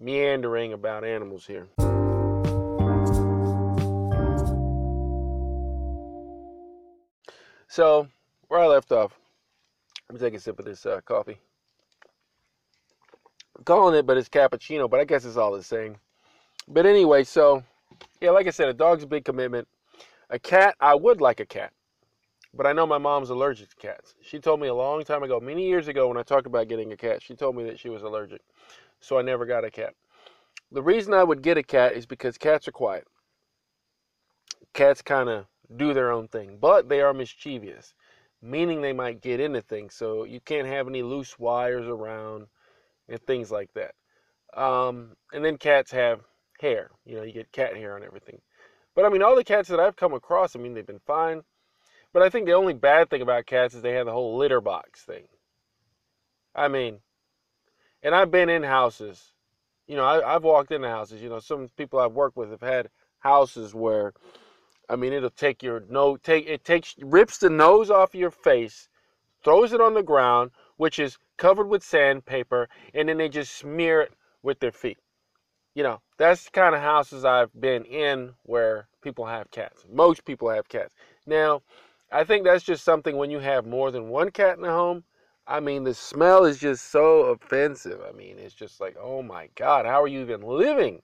meandering 0.00 0.72
about 0.72 1.04
animals 1.04 1.46
here. 1.46 1.68
So, 7.68 8.08
where 8.48 8.60
I 8.60 8.66
left 8.66 8.90
off, 8.90 9.16
let 10.10 10.20
me 10.20 10.26
take 10.26 10.34
a 10.34 10.40
sip 10.40 10.58
of 10.58 10.64
this 10.64 10.86
uh, 10.86 11.00
coffee. 11.04 11.38
I'm 13.56 13.62
calling 13.62 13.96
it, 13.96 14.06
but 14.06 14.16
it's 14.16 14.28
cappuccino, 14.28 14.90
but 14.90 14.98
I 14.98 15.04
guess 15.04 15.24
it's 15.24 15.36
all 15.36 15.52
the 15.52 15.62
same. 15.62 15.96
But 16.66 16.84
anyway, 16.84 17.22
so 17.22 17.62
yeah, 18.20 18.30
like 18.30 18.48
I 18.48 18.50
said, 18.50 18.68
a 18.68 18.74
dog's 18.74 19.04
a 19.04 19.06
big 19.06 19.24
commitment. 19.24 19.68
A 20.30 20.38
cat, 20.38 20.74
I 20.80 20.96
would 20.96 21.20
like 21.20 21.38
a 21.38 21.46
cat, 21.46 21.72
but 22.56 22.66
I 22.66 22.72
know 22.72 22.86
my 22.86 22.98
mom's 22.98 23.30
allergic 23.30 23.70
to 23.70 23.76
cats. 23.76 24.14
She 24.22 24.38
told 24.38 24.60
me 24.60 24.68
a 24.68 24.74
long 24.74 25.02
time 25.04 25.22
ago, 25.22 25.40
many 25.40 25.66
years 25.66 25.88
ago, 25.88 26.08
when 26.08 26.16
I 26.16 26.22
talked 26.22 26.46
about 26.46 26.68
getting 26.68 26.92
a 26.92 26.96
cat, 26.96 27.22
she 27.22 27.34
told 27.34 27.56
me 27.56 27.64
that 27.64 27.78
she 27.78 27.88
was 27.88 28.02
allergic. 28.02 28.42
So 29.00 29.18
I 29.18 29.22
never 29.22 29.44
got 29.44 29.64
a 29.64 29.70
cat. 29.70 29.94
The 30.70 30.82
reason 30.82 31.14
I 31.14 31.24
would 31.24 31.42
get 31.42 31.58
a 31.58 31.62
cat 31.62 31.92
is 31.94 32.06
because 32.06 32.38
cats 32.38 32.68
are 32.68 32.72
quiet. 32.72 33.06
Cats 34.72 35.02
kind 35.02 35.28
of 35.28 35.46
do 35.76 35.94
their 35.94 36.10
own 36.10 36.28
thing, 36.28 36.58
but 36.60 36.88
they 36.88 37.00
are 37.00 37.12
mischievous, 37.12 37.94
meaning 38.40 38.80
they 38.80 38.92
might 38.92 39.20
get 39.20 39.40
into 39.40 39.60
things. 39.60 39.94
So 39.94 40.24
you 40.24 40.40
can't 40.40 40.66
have 40.66 40.88
any 40.88 41.02
loose 41.02 41.38
wires 41.38 41.86
around 41.86 42.46
and 43.08 43.20
things 43.26 43.50
like 43.50 43.70
that. 43.74 43.94
Um, 44.60 45.16
and 45.32 45.44
then 45.44 45.58
cats 45.58 45.90
have 45.90 46.20
hair. 46.60 46.90
You 47.04 47.16
know, 47.16 47.22
you 47.22 47.32
get 47.32 47.52
cat 47.52 47.76
hair 47.76 47.96
on 47.96 48.04
everything. 48.04 48.40
But 48.94 49.04
I 49.04 49.08
mean, 49.08 49.22
all 49.22 49.36
the 49.36 49.44
cats 49.44 49.68
that 49.68 49.80
I've 49.80 49.96
come 49.96 50.14
across, 50.14 50.54
I 50.54 50.60
mean, 50.60 50.74
they've 50.74 50.86
been 50.86 51.00
fine. 51.00 51.42
But 52.14 52.22
I 52.22 52.30
think 52.30 52.46
the 52.46 52.52
only 52.52 52.72
bad 52.72 53.10
thing 53.10 53.22
about 53.22 53.44
cats 53.44 53.74
is 53.74 53.82
they 53.82 53.92
have 53.94 54.06
the 54.06 54.12
whole 54.12 54.38
litter 54.38 54.60
box 54.60 55.02
thing. 55.02 55.24
I 56.54 56.68
mean, 56.68 57.00
and 58.04 58.14
I've 58.14 58.30
been 58.30 58.48
in 58.48 58.62
houses. 58.62 59.32
You 59.88 59.96
know, 59.96 60.04
I, 60.04 60.32
have 60.34 60.44
walked 60.44 60.70
into 60.70 60.88
houses. 60.88 61.20
You 61.20 61.28
know, 61.28 61.40
some 61.40 61.68
people 61.76 61.98
I've 61.98 62.12
worked 62.12 62.36
with 62.36 62.52
have 62.52 62.60
had 62.60 62.88
houses 63.18 63.74
where, 63.74 64.14
I 64.88 64.94
mean, 64.94 65.12
it'll 65.12 65.28
take 65.28 65.60
your 65.60 65.80
nose, 65.90 66.20
take 66.22 66.46
it 66.46 66.64
takes 66.64 66.94
rips 67.02 67.38
the 67.38 67.50
nose 67.50 67.90
off 67.90 68.14
your 68.14 68.30
face, 68.30 68.88
throws 69.42 69.72
it 69.72 69.80
on 69.80 69.94
the 69.94 70.02
ground, 70.02 70.52
which 70.76 71.00
is 71.00 71.18
covered 71.36 71.66
with 71.66 71.82
sandpaper, 71.82 72.68
and 72.94 73.08
then 73.08 73.18
they 73.18 73.28
just 73.28 73.56
smear 73.56 74.00
it 74.00 74.12
with 74.40 74.60
their 74.60 74.72
feet 74.72 74.98
you 75.74 75.82
know, 75.82 76.00
that's 76.18 76.44
the 76.44 76.50
kind 76.52 76.74
of 76.74 76.80
houses 76.80 77.24
I've 77.24 77.50
been 77.60 77.84
in 77.84 78.34
where 78.44 78.86
people 79.02 79.26
have 79.26 79.50
cats. 79.50 79.84
Most 79.92 80.24
people 80.24 80.48
have 80.48 80.68
cats. 80.68 80.94
Now, 81.26 81.62
I 82.14 82.22
think 82.22 82.44
that's 82.44 82.62
just 82.62 82.84
something 82.84 83.16
when 83.16 83.32
you 83.32 83.40
have 83.40 83.66
more 83.66 83.90
than 83.90 84.08
one 84.08 84.30
cat 84.30 84.56
in 84.56 84.62
the 84.62 84.70
home. 84.70 85.02
I 85.48 85.58
mean, 85.58 85.82
the 85.82 85.94
smell 85.94 86.44
is 86.44 86.58
just 86.58 86.92
so 86.92 87.24
offensive. 87.24 88.00
I 88.08 88.12
mean, 88.12 88.38
it's 88.38 88.54
just 88.54 88.80
like, 88.80 88.96
oh 89.00 89.20
my 89.20 89.48
God, 89.56 89.84
how 89.84 90.00
are 90.00 90.06
you 90.06 90.20
even 90.20 90.40
living 90.40 91.02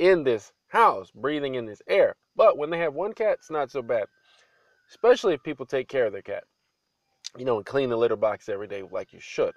in 0.00 0.24
this 0.24 0.52
house, 0.66 1.12
breathing 1.12 1.54
in 1.54 1.64
this 1.64 1.80
air? 1.86 2.16
But 2.34 2.58
when 2.58 2.70
they 2.70 2.78
have 2.78 2.92
one 2.92 3.12
cat, 3.12 3.34
it's 3.34 3.52
not 3.52 3.70
so 3.70 3.82
bad, 3.82 4.06
especially 4.90 5.34
if 5.34 5.44
people 5.44 5.64
take 5.64 5.86
care 5.88 6.06
of 6.06 6.12
their 6.12 6.22
cat, 6.22 6.42
you 7.38 7.44
know, 7.44 7.58
and 7.58 7.64
clean 7.64 7.88
the 7.88 7.96
litter 7.96 8.16
box 8.16 8.48
every 8.48 8.66
day 8.66 8.82
like 8.90 9.12
you 9.12 9.20
should. 9.20 9.54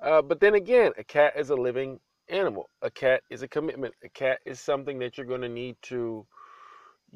Uh, 0.00 0.22
but 0.22 0.38
then 0.38 0.54
again, 0.54 0.92
a 0.98 1.04
cat 1.04 1.32
is 1.36 1.50
a 1.50 1.56
living 1.56 1.98
animal. 2.28 2.70
A 2.80 2.92
cat 2.92 3.22
is 3.28 3.42
a 3.42 3.48
commitment. 3.48 3.92
A 4.04 4.08
cat 4.10 4.38
is 4.46 4.60
something 4.60 5.00
that 5.00 5.18
you're 5.18 5.26
going 5.26 5.40
to 5.40 5.48
need 5.48 5.76
to, 5.82 6.24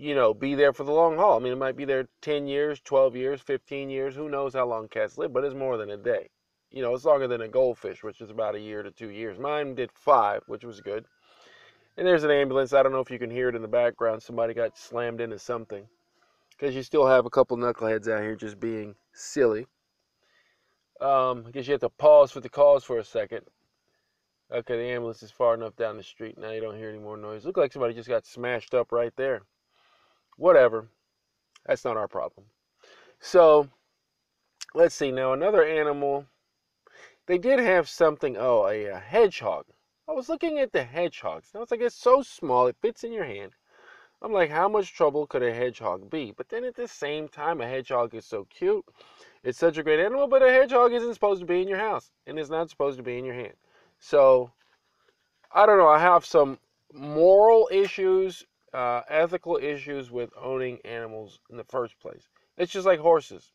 you 0.01 0.15
know, 0.15 0.33
be 0.33 0.55
there 0.55 0.73
for 0.73 0.85
the 0.85 0.93
long 0.93 1.17
haul. 1.17 1.37
I 1.37 1.41
mean, 1.41 1.53
it 1.53 1.59
might 1.59 1.77
be 1.77 1.85
there 1.85 2.09
10 2.23 2.47
years, 2.47 2.81
12 2.81 3.17
years, 3.17 3.41
15 3.43 3.91
years. 3.91 4.15
Who 4.15 4.31
knows 4.31 4.55
how 4.55 4.67
long 4.67 4.89
cats 4.89 5.19
live, 5.19 5.33
but 5.33 5.45
it's 5.45 5.55
more 5.55 5.77
than 5.77 5.91
a 5.91 5.97
day. 5.99 6.31
You 6.71 6.81
know, 6.81 6.95
it's 6.95 7.05
longer 7.05 7.29
than 7.29 7.43
a 7.43 7.49
goldfish, 7.49 8.03
which 8.03 8.23
is 8.23 8.31
about 8.31 8.55
a 8.55 8.61
year 8.61 8.83
to 8.83 8.91
two 8.91 9.11
years. 9.11 9.39
Mine 9.39 9.75
did 9.75 9.91
five, 9.93 10.43
which 10.47 10.65
was 10.65 10.81
good. 10.81 11.05
And 11.99 12.07
there's 12.07 12.25
an 12.25 12.31
ambulance. 12.31 12.73
I 12.73 12.83
don't 12.83 12.93
know 12.93 13.01
if 13.01 13.11
you 13.11 13.19
can 13.19 13.31
hear 13.31 13.51
it 13.51 13.55
in 13.55 13.61
the 13.61 13.69
background. 13.69 14.23
Somebody 14.23 14.55
got 14.55 14.79
slammed 14.79 15.21
into 15.21 15.39
something. 15.39 15.87
Because 16.51 16.75
you 16.75 16.83
still 16.83 17.07
have 17.07 17.27
a 17.27 17.31
couple 17.31 17.59
knuckleheads 17.59 18.11
out 18.11 18.23
here 18.23 18.37
just 18.37 18.59
being 18.59 18.95
silly. 19.13 19.67
Um, 20.99 21.45
I 21.47 21.51
guess 21.51 21.67
you 21.67 21.73
have 21.73 21.81
to 21.83 21.91
pause 21.91 22.33
for 22.33 22.41
the 22.41 22.49
calls 22.49 22.85
for 22.85 22.99
a 22.99 23.05
second. 23.05 23.43
Okay, 24.51 24.77
the 24.77 24.85
ambulance 24.85 25.23
is 25.23 25.31
far 25.31 25.55
enough 25.55 25.77
down 25.77 25.99
the 25.99 26.03
street. 26.03 26.39
Now 26.39 26.53
you 26.53 26.61
don't 26.63 26.77
hear 26.77 26.89
any 26.89 26.99
more 26.99 27.19
noise. 27.19 27.45
Look 27.45 27.59
like 27.59 27.73
somebody 27.73 27.93
just 27.93 28.09
got 28.09 28.25
smashed 28.25 28.73
up 28.73 28.93
right 28.93 29.13
there. 29.17 29.43
Whatever. 30.41 30.89
That's 31.67 31.85
not 31.85 31.99
our 31.99 32.09
problem. 32.09 32.47
So, 33.21 33.69
let's 34.75 34.95
see. 34.95 35.13
Now, 35.13 35.35
another 35.35 35.63
animal. 35.63 36.25
They 37.27 37.37
did 37.37 37.59
have 37.59 37.91
something. 37.91 38.39
Oh, 38.39 38.67
a, 38.67 38.87
a 38.87 38.99
hedgehog. 38.99 39.67
I 40.09 40.13
was 40.13 40.31
looking 40.31 40.59
at 40.59 40.73
the 40.73 40.83
hedgehogs. 40.83 41.51
And 41.53 41.59
I 41.59 41.61
was 41.61 41.71
like, 41.71 41.83
it's 41.83 41.95
so 41.95 42.23
small. 42.23 42.69
It 42.69 42.77
fits 42.81 43.05
in 43.05 43.13
your 43.13 43.27
hand. 43.27 43.53
I'm 44.23 44.33
like, 44.33 44.51
how 44.51 44.67
much 44.67 44.95
trouble 44.95 45.27
could 45.27 45.43
a 45.43 45.53
hedgehog 45.53 46.09
be? 46.09 46.33
But 46.35 46.49
then 46.49 46.65
at 46.65 46.75
the 46.75 46.89
same 46.89 47.29
time, 47.29 47.61
a 47.61 47.69
hedgehog 47.69 48.15
is 48.15 48.25
so 48.25 48.47
cute. 48.49 48.87
It's 49.45 49.59
such 49.59 49.77
a 49.77 49.83
great 49.83 50.01
animal, 50.01 50.27
but 50.27 50.43
a 50.43 50.51
hedgehog 50.51 50.95
isn't 50.95 51.13
supposed 51.13 51.41
to 51.41 51.47
be 51.47 51.61
in 51.61 51.69
your 51.69 51.79
house 51.79 52.11
and 52.27 52.39
it's 52.39 52.49
not 52.49 52.71
supposed 52.71 52.97
to 52.97 53.03
be 53.03 53.19
in 53.19 53.27
your 53.27 53.35
hand. 53.35 53.55
So 53.99 54.53
I 55.53 55.67
don't 55.67 55.77
know. 55.77 55.89
I 55.89 55.99
have 55.99 56.25
some 56.25 56.59
moral 56.95 57.69
issues, 57.71 58.47
uh, 58.73 59.03
ethical 59.09 59.57
issues 59.57 60.11
with 60.11 60.31
owning 60.41 60.79
animals 60.85 61.41
in 61.51 61.57
the 61.57 61.65
first 61.65 61.99
place. 62.01 62.29
It's 62.57 62.73
just 62.73 62.87
like 62.87 63.01
horses. 63.01 63.53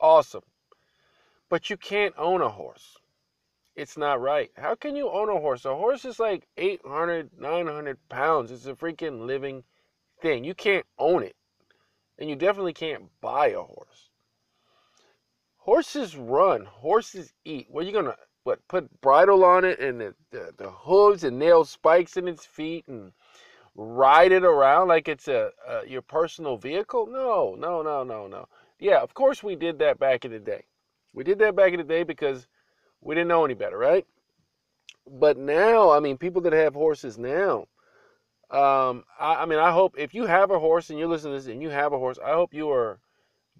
Awesome. 0.00 0.42
But 1.48 1.70
you 1.70 1.76
can't 1.76 2.14
own 2.18 2.42
a 2.42 2.48
horse. 2.48 2.96
It's 3.76 3.96
not 3.96 4.20
right. 4.20 4.50
How 4.56 4.74
can 4.74 4.96
you 4.96 5.10
own 5.10 5.28
a 5.28 5.38
horse? 5.38 5.64
A 5.64 5.74
horse 5.74 6.04
is 6.04 6.18
like 6.18 6.48
800, 6.56 7.30
900 7.38 8.08
pounds. 8.08 8.50
It's 8.50 8.66
a 8.66 8.74
freaking 8.74 9.26
living 9.26 9.64
thing. 10.20 10.44
You 10.44 10.54
can't 10.54 10.86
own 10.98 11.22
it. 11.22 11.36
And 12.18 12.30
you 12.30 12.36
definitely 12.36 12.72
can't 12.72 13.04
buy 13.20 13.48
a 13.48 13.60
horse. 13.60 14.10
Horses 15.58 16.16
run. 16.16 16.64
Horses 16.64 17.32
eat. 17.44 17.66
What 17.68 17.84
are 17.84 17.86
you 17.86 17.92
going 17.92 18.06
to 18.06 18.16
what 18.44 18.66
put 18.68 19.00
bridle 19.00 19.44
on 19.44 19.64
it 19.64 19.80
and 19.80 20.00
the, 20.00 20.14
the, 20.30 20.52
the, 20.56 20.70
hooves 20.70 21.24
and 21.24 21.36
nail 21.36 21.64
spikes 21.64 22.16
in 22.16 22.28
its 22.28 22.46
feet 22.46 22.86
and 22.86 23.10
ride 23.76 24.32
it 24.32 24.44
around 24.44 24.88
like 24.88 25.08
it's 25.08 25.28
a, 25.28 25.50
a 25.68 25.86
your 25.86 26.02
personal 26.02 26.56
vehicle? 26.56 27.06
No, 27.06 27.54
no, 27.58 27.82
no, 27.82 28.02
no, 28.04 28.26
no. 28.26 28.48
Yeah, 28.78 29.00
of 29.00 29.14
course 29.14 29.42
we 29.42 29.56
did 29.56 29.78
that 29.78 29.98
back 29.98 30.24
in 30.24 30.32
the 30.32 30.38
day. 30.38 30.64
We 31.14 31.24
did 31.24 31.38
that 31.40 31.56
back 31.56 31.72
in 31.72 31.78
the 31.78 31.84
day 31.84 32.02
because 32.02 32.46
we 33.00 33.14
didn't 33.14 33.28
know 33.28 33.44
any 33.44 33.54
better, 33.54 33.78
right? 33.78 34.06
But 35.06 35.38
now, 35.38 35.90
I 35.90 36.00
mean, 36.00 36.18
people 36.18 36.42
that 36.42 36.52
have 36.52 36.74
horses 36.74 37.16
now, 37.16 37.66
um, 38.50 39.04
I, 39.18 39.42
I 39.42 39.46
mean, 39.46 39.58
I 39.58 39.70
hope 39.70 39.94
if 39.98 40.14
you 40.14 40.26
have 40.26 40.50
a 40.50 40.58
horse 40.58 40.90
and 40.90 40.98
you're 40.98 41.08
listening 41.08 41.34
to 41.34 41.38
this 41.38 41.52
and 41.52 41.62
you 41.62 41.70
have 41.70 41.92
a 41.92 41.98
horse, 41.98 42.18
I 42.24 42.32
hope 42.32 42.52
you 42.52 42.70
are 42.70 43.00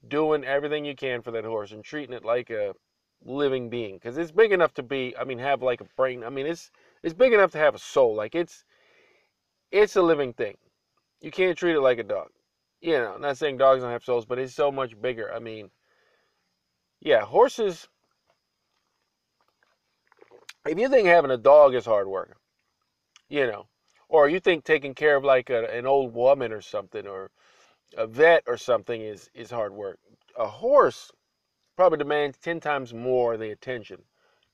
doing 0.08 0.44
everything 0.44 0.84
you 0.84 0.94
can 0.94 1.22
for 1.22 1.30
that 1.32 1.44
horse 1.44 1.72
and 1.72 1.84
treating 1.84 2.14
it 2.14 2.24
like 2.24 2.50
a 2.50 2.74
living 3.24 3.68
being 3.68 3.94
because 3.94 4.16
it's 4.18 4.30
big 4.30 4.52
enough 4.52 4.74
to 4.74 4.82
be 4.82 5.14
i 5.18 5.24
mean 5.24 5.38
have 5.38 5.62
like 5.62 5.80
a 5.80 5.86
brain 5.96 6.22
i 6.22 6.30
mean 6.30 6.46
it's 6.46 6.70
it's 7.02 7.14
big 7.14 7.32
enough 7.32 7.50
to 7.50 7.58
have 7.58 7.74
a 7.74 7.78
soul 7.78 8.14
like 8.14 8.34
it's 8.34 8.64
it's 9.70 9.96
a 9.96 10.02
living 10.02 10.32
thing. 10.32 10.56
You 11.20 11.30
can't 11.30 11.56
treat 11.56 11.76
it 11.76 11.80
like 11.80 11.98
a 11.98 12.04
dog. 12.04 12.28
You 12.80 12.98
know 12.98 13.14
I'm 13.14 13.20
not 13.20 13.38
saying 13.38 13.58
dogs 13.58 13.82
don't 13.82 13.90
have 13.90 14.04
souls 14.04 14.26
but 14.26 14.38
it's 14.38 14.54
so 14.54 14.70
much 14.70 15.00
bigger. 15.00 15.32
I 15.32 15.38
mean 15.38 15.70
yeah 17.00 17.22
horses 17.22 17.88
if 20.66 20.78
you 20.78 20.88
think 20.88 21.06
having 21.06 21.30
a 21.30 21.36
dog 21.36 21.74
is 21.74 21.84
hard 21.84 22.08
work 22.08 22.38
you 23.28 23.46
know 23.46 23.66
or 24.08 24.28
you 24.28 24.40
think 24.40 24.64
taking 24.64 24.94
care 24.94 25.16
of 25.16 25.24
like 25.24 25.50
a, 25.50 25.70
an 25.76 25.86
old 25.86 26.14
woman 26.14 26.52
or 26.52 26.62
something 26.62 27.06
or 27.06 27.30
a 27.96 28.06
vet 28.06 28.42
or 28.46 28.56
something 28.56 29.02
is 29.02 29.28
is 29.34 29.50
hard 29.50 29.72
work 29.72 29.98
a 30.38 30.46
horse 30.46 31.12
probably 31.76 31.98
demands 31.98 32.38
10 32.38 32.60
times 32.60 32.94
more 32.94 33.36
the 33.36 33.50
attention, 33.50 34.02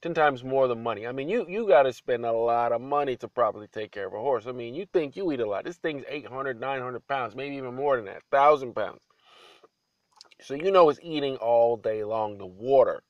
10 0.03 0.15
times 0.15 0.43
more 0.43 0.67
than 0.67 0.83
money. 0.83 1.07
I 1.07 1.13
mean, 1.13 1.29
you, 1.29 1.47
you 1.49 1.67
got 1.67 1.85
to 1.85 1.93
spend 1.93 2.27
a 2.27 2.33
lot 2.33 2.73
of 2.73 2.81
money 2.81 3.17
to 3.19 3.29
properly 3.29 3.69
take 3.69 3.93
care 3.93 4.09
of 4.09 4.15
a 4.15 4.19
horse. 4.19 4.47
I 4.49 4.53
mean, 4.53 4.75
you 4.75 4.85
think 4.93 5.17
you 5.17 5.31
eat 5.31 5.39
a 5.39 5.49
lot. 5.49 5.65
This 5.65 5.77
thing's 5.77 6.03
800, 6.09 6.61
900 6.61 7.07
pounds, 7.07 7.37
maybe 7.37 7.57
even 7.57 7.77
more 7.77 7.97
than 7.97 8.07
that, 8.07 8.23
1,000 8.31 8.75
pounds. 8.75 9.03
So 10.41 10.55
you 10.55 10.73
know 10.73 10.89
it's 10.89 10.99
eating 11.05 11.37
all 11.37 11.77
day 11.77 12.03
long. 12.03 12.37
The 12.37 12.47
water, 12.47 13.05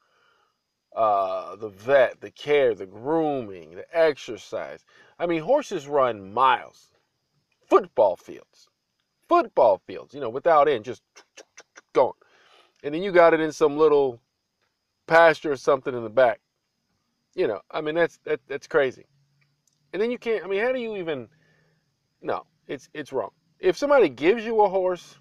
uh, 0.94 1.56
the 1.56 1.70
vet, 1.70 2.20
the 2.20 2.30
care, 2.30 2.74
the 2.74 2.84
grooming, 2.84 3.74
the 3.74 3.86
exercise. 3.96 4.84
I 5.18 5.24
mean, 5.24 5.40
horses 5.40 5.86
run 5.86 6.34
miles, 6.34 6.90
football 7.70 8.16
fields, 8.16 8.68
football 9.30 9.80
fields, 9.86 10.12
you 10.12 10.20
know, 10.20 10.28
without 10.28 10.68
end, 10.68 10.84
just 10.84 11.02
going. 11.94 12.12
And 12.84 12.94
then 12.94 13.02
you 13.02 13.12
got 13.12 13.32
it 13.32 13.40
in 13.40 13.52
some 13.52 13.78
little 13.78 14.20
pasture 15.06 15.52
or 15.52 15.56
something 15.56 15.94
in 15.94 16.02
the 16.02 16.10
back. 16.10 16.41
You 17.34 17.46
know, 17.46 17.60
I 17.70 17.80
mean, 17.80 17.94
that's 17.94 18.18
that, 18.24 18.40
that's 18.46 18.66
crazy. 18.66 19.06
And 19.92 20.00
then 20.00 20.10
you 20.10 20.18
can't. 20.18 20.44
I 20.44 20.48
mean, 20.48 20.60
how 20.60 20.72
do 20.72 20.78
you 20.78 20.96
even? 20.96 21.28
No, 22.20 22.46
it's 22.66 22.88
it's 22.94 23.12
wrong. 23.12 23.30
If 23.58 23.76
somebody 23.76 24.08
gives 24.08 24.44
you 24.44 24.60
a 24.62 24.68
horse, 24.68 25.16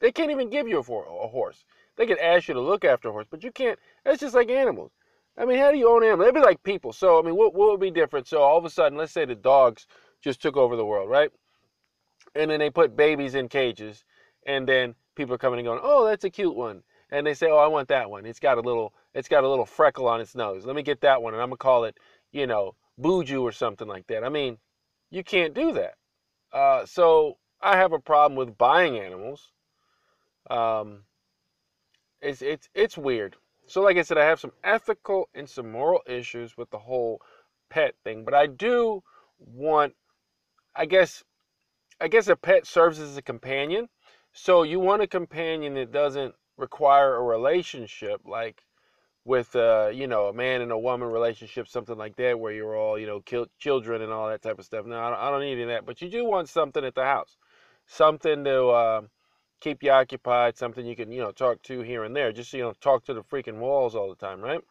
they 0.00 0.12
can't 0.12 0.30
even 0.30 0.50
give 0.50 0.68
you 0.68 0.78
a, 0.78 0.80
a 0.80 1.28
horse. 1.28 1.64
They 1.96 2.06
can 2.06 2.18
ask 2.18 2.48
you 2.48 2.54
to 2.54 2.60
look 2.60 2.84
after 2.84 3.08
a 3.08 3.12
horse, 3.12 3.26
but 3.30 3.44
you 3.44 3.52
can't. 3.52 3.78
That's 4.04 4.20
just 4.20 4.34
like 4.34 4.50
animals. 4.50 4.92
I 5.36 5.44
mean, 5.44 5.58
how 5.58 5.70
do 5.70 5.78
you 5.78 5.88
own 5.88 6.02
animals? 6.02 6.26
They'd 6.26 6.40
be 6.40 6.44
like 6.44 6.62
people. 6.62 6.92
So, 6.92 7.18
I 7.18 7.22
mean, 7.22 7.36
what, 7.36 7.54
what 7.54 7.70
would 7.70 7.80
be 7.80 7.90
different? 7.90 8.26
So, 8.26 8.42
all 8.42 8.58
of 8.58 8.64
a 8.64 8.70
sudden, 8.70 8.98
let's 8.98 9.12
say 9.12 9.24
the 9.24 9.34
dogs 9.34 9.86
just 10.20 10.42
took 10.42 10.56
over 10.56 10.76
the 10.76 10.84
world, 10.84 11.08
right? 11.08 11.30
And 12.34 12.50
then 12.50 12.58
they 12.60 12.70
put 12.70 12.96
babies 12.96 13.34
in 13.34 13.48
cages, 13.48 14.04
and 14.46 14.68
then 14.68 14.94
people 15.14 15.34
are 15.34 15.38
coming 15.38 15.60
and 15.60 15.66
going, 15.66 15.80
"Oh, 15.82 16.06
that's 16.06 16.24
a 16.24 16.30
cute 16.30 16.54
one," 16.54 16.82
and 17.10 17.26
they 17.26 17.34
say, 17.34 17.50
"Oh, 17.50 17.56
I 17.58 17.66
want 17.68 17.88
that 17.88 18.10
one. 18.10 18.26
It's 18.26 18.40
got 18.40 18.58
a 18.58 18.60
little, 18.60 18.94
it's 19.14 19.28
got 19.28 19.44
a 19.44 19.48
little 19.48 19.66
freckle 19.66 20.08
on 20.08 20.20
its 20.20 20.34
nose. 20.34 20.66
Let 20.66 20.76
me 20.76 20.82
get 20.82 21.00
that 21.02 21.22
one, 21.22 21.34
and 21.34 21.42
I'm 21.42 21.50
gonna 21.50 21.58
call 21.58 21.84
it, 21.84 21.98
you 22.32 22.46
know, 22.46 22.74
Buju 23.00 23.42
or 23.42 23.52
something 23.52 23.88
like 23.88 24.06
that." 24.08 24.24
I 24.24 24.28
mean, 24.28 24.58
you 25.10 25.24
can't 25.24 25.54
do 25.54 25.72
that. 25.72 25.94
Uh, 26.52 26.86
so 26.86 27.38
I 27.60 27.76
have 27.76 27.92
a 27.92 27.98
problem 27.98 28.36
with 28.36 28.58
buying 28.58 28.98
animals. 28.98 29.52
Um, 30.48 31.04
it's 32.20 32.42
it's 32.42 32.68
it's 32.74 32.98
weird. 32.98 33.36
So, 33.66 33.82
like 33.82 33.96
I 33.96 34.02
said, 34.02 34.18
I 34.18 34.24
have 34.24 34.40
some 34.40 34.52
ethical 34.64 35.28
and 35.34 35.48
some 35.48 35.70
moral 35.70 36.00
issues 36.06 36.56
with 36.56 36.70
the 36.70 36.78
whole 36.78 37.20
pet 37.68 37.94
thing, 38.02 38.24
but 38.24 38.34
I 38.34 38.46
do 38.46 39.02
want, 39.38 39.94
I 40.74 40.86
guess, 40.86 41.22
I 42.00 42.08
guess 42.08 42.26
a 42.28 42.36
pet 42.36 42.66
serves 42.66 42.98
as 42.98 43.16
a 43.16 43.22
companion. 43.22 43.88
So 44.32 44.64
you 44.64 44.80
want 44.80 45.02
a 45.02 45.06
companion 45.06 45.74
that 45.74 45.92
doesn't 45.92 46.34
require 46.56 47.16
a 47.16 47.22
relationship, 47.22 48.22
like 48.24 48.62
with 49.30 49.54
uh, 49.54 49.90
you 49.94 50.08
know 50.08 50.26
a 50.26 50.32
man 50.32 50.60
and 50.60 50.72
a 50.72 50.78
woman 50.78 51.08
relationship, 51.08 51.68
something 51.68 51.96
like 51.96 52.16
that, 52.16 52.38
where 52.40 52.52
you're 52.52 52.76
all 52.76 52.98
you 52.98 53.06
know 53.06 53.22
children 53.58 54.02
and 54.02 54.12
all 54.12 54.28
that 54.28 54.42
type 54.42 54.58
of 54.58 54.64
stuff. 54.64 54.84
No, 54.86 54.98
I 54.98 55.10
don't, 55.10 55.18
I 55.20 55.30
don't 55.30 55.40
need 55.40 55.52
any 55.52 55.62
of 55.62 55.68
that, 55.68 55.86
but 55.86 56.02
you 56.02 56.10
do 56.10 56.24
want 56.24 56.48
something 56.48 56.84
at 56.84 56.94
the 56.94 57.04
house, 57.04 57.36
something 57.86 58.44
to. 58.44 58.68
Uh, 58.68 59.00
keep 59.60 59.82
you 59.82 59.90
occupied, 59.90 60.56
something 60.56 60.86
you 60.86 60.96
can, 60.96 61.12
you 61.12 61.20
know, 61.20 61.32
talk 61.32 61.60
to 61.60 61.82
here 61.82 62.04
and 62.04 62.16
there. 62.16 62.32
Just, 62.32 62.50
you 62.54 62.62
know, 62.62 62.72
talk 62.80 63.04
to 63.04 63.12
the 63.12 63.22
freaking 63.22 63.58
walls 63.58 63.94
all 63.94 64.08
the 64.08 64.14
time, 64.14 64.40
right? 64.40 64.62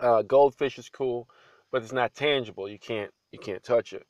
Uh, 0.00 0.22
goldfish 0.22 0.78
is 0.80 0.88
cool, 0.88 1.28
but 1.70 1.80
it's 1.80 1.92
not 1.92 2.12
tangible. 2.12 2.68
You 2.68 2.80
can't, 2.80 3.12
you 3.30 3.38
can't 3.38 3.62
touch 3.62 3.92
it. 3.92 4.04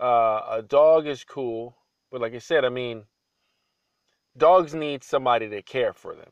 Uh, 0.00 0.40
a 0.50 0.62
dog 0.66 1.06
is 1.06 1.24
cool, 1.24 1.76
but 2.10 2.22
like 2.22 2.34
I 2.34 2.38
said, 2.38 2.64
I 2.64 2.70
mean, 2.70 3.04
dogs 4.34 4.72
need 4.74 5.04
somebody 5.04 5.50
to 5.50 5.60
care 5.60 5.92
for 5.92 6.14
them. 6.14 6.30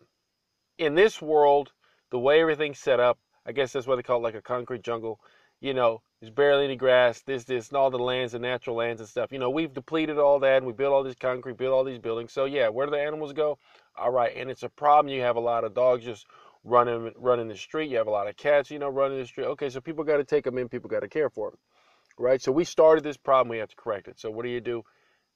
In 0.79 0.95
this 0.95 1.21
world, 1.21 1.73
the 2.11 2.19
way 2.19 2.41
everything's 2.41 2.79
set 2.79 3.01
up, 3.01 3.19
I 3.47 3.53
guess 3.53 3.73
that's 3.73 3.87
what 3.87 3.97
they 3.97 4.03
call 4.03 4.19
it, 4.19 4.23
like 4.23 4.35
a 4.35 4.43
concrete 4.43 4.83
jungle. 4.83 5.21
You 5.61 5.75
know, 5.75 6.03
there's 6.21 6.33
barely 6.33 6.65
any 6.65 6.77
grass, 6.77 7.23
this, 7.23 7.45
this, 7.45 7.69
and 7.69 7.77
all 7.77 7.91
the 7.91 7.99
lands, 7.99 8.35
and 8.35 8.43
natural 8.43 8.77
lands 8.77 9.01
and 9.01 9.09
stuff. 9.09 9.33
You 9.33 9.39
know, 9.39 9.51
we've 9.51 9.73
depleted 9.73 10.19
all 10.19 10.39
that 10.41 10.59
and 10.59 10.67
we 10.67 10.73
built 10.73 10.93
all 10.93 11.03
this 11.03 11.15
concrete, 11.15 11.57
built 11.57 11.73
all 11.73 11.85
these 11.85 11.99
buildings. 11.99 12.33
So 12.33 12.45
yeah, 12.45 12.69
where 12.69 12.87
do 12.87 12.93
the 12.93 13.01
animals 13.01 13.33
go? 13.33 13.59
All 13.97 14.11
right, 14.11 14.35
and 14.37 14.51
it's 14.51 14.63
a 14.63 14.69
problem. 14.69 15.13
You 15.13 15.23
have 15.23 15.37
a 15.37 15.41
lot 15.41 15.65
of 15.65 15.75
dogs 15.75 16.05
just 16.05 16.27
running 16.65 17.13
running 17.17 17.49
the 17.49 17.57
street. 17.57 17.91
You 17.91 17.99
have 17.99 18.07
a 18.07 18.11
lot 18.11 18.29
of 18.29 18.37
cats, 18.37 18.71
you 18.71 18.79
know, 18.79 18.89
running 18.89 19.19
the 19.19 19.27
street. 19.27 19.47
Okay, 19.47 19.71
so 19.71 19.81
people 19.81 20.05
got 20.05 20.19
to 20.19 20.25
take 20.25 20.45
them 20.45 20.59
in. 20.59 20.69
People 20.69 20.91
got 20.91 21.01
to 21.01 21.09
care 21.09 21.31
for 21.31 21.51
them, 21.51 21.59
right? 22.19 22.41
So 22.41 22.53
we 22.53 22.65
started 22.65 23.05
this 23.05 23.17
problem. 23.17 23.49
We 23.49 23.59
have 23.59 23.69
to 23.71 23.77
correct 23.77 24.09
it. 24.09 24.19
So 24.19 24.31
what 24.31 24.45
do 24.45 24.51
you 24.51 24.61
do? 24.61 24.83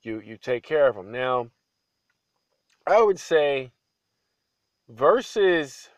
You 0.02 0.20
you 0.20 0.36
take 0.36 0.62
care 0.62 0.88
of 0.88 0.96
them. 0.96 1.10
Now, 1.10 1.48
I 2.86 3.02
would 3.02 3.18
say 3.18 3.72
versus 4.88 5.88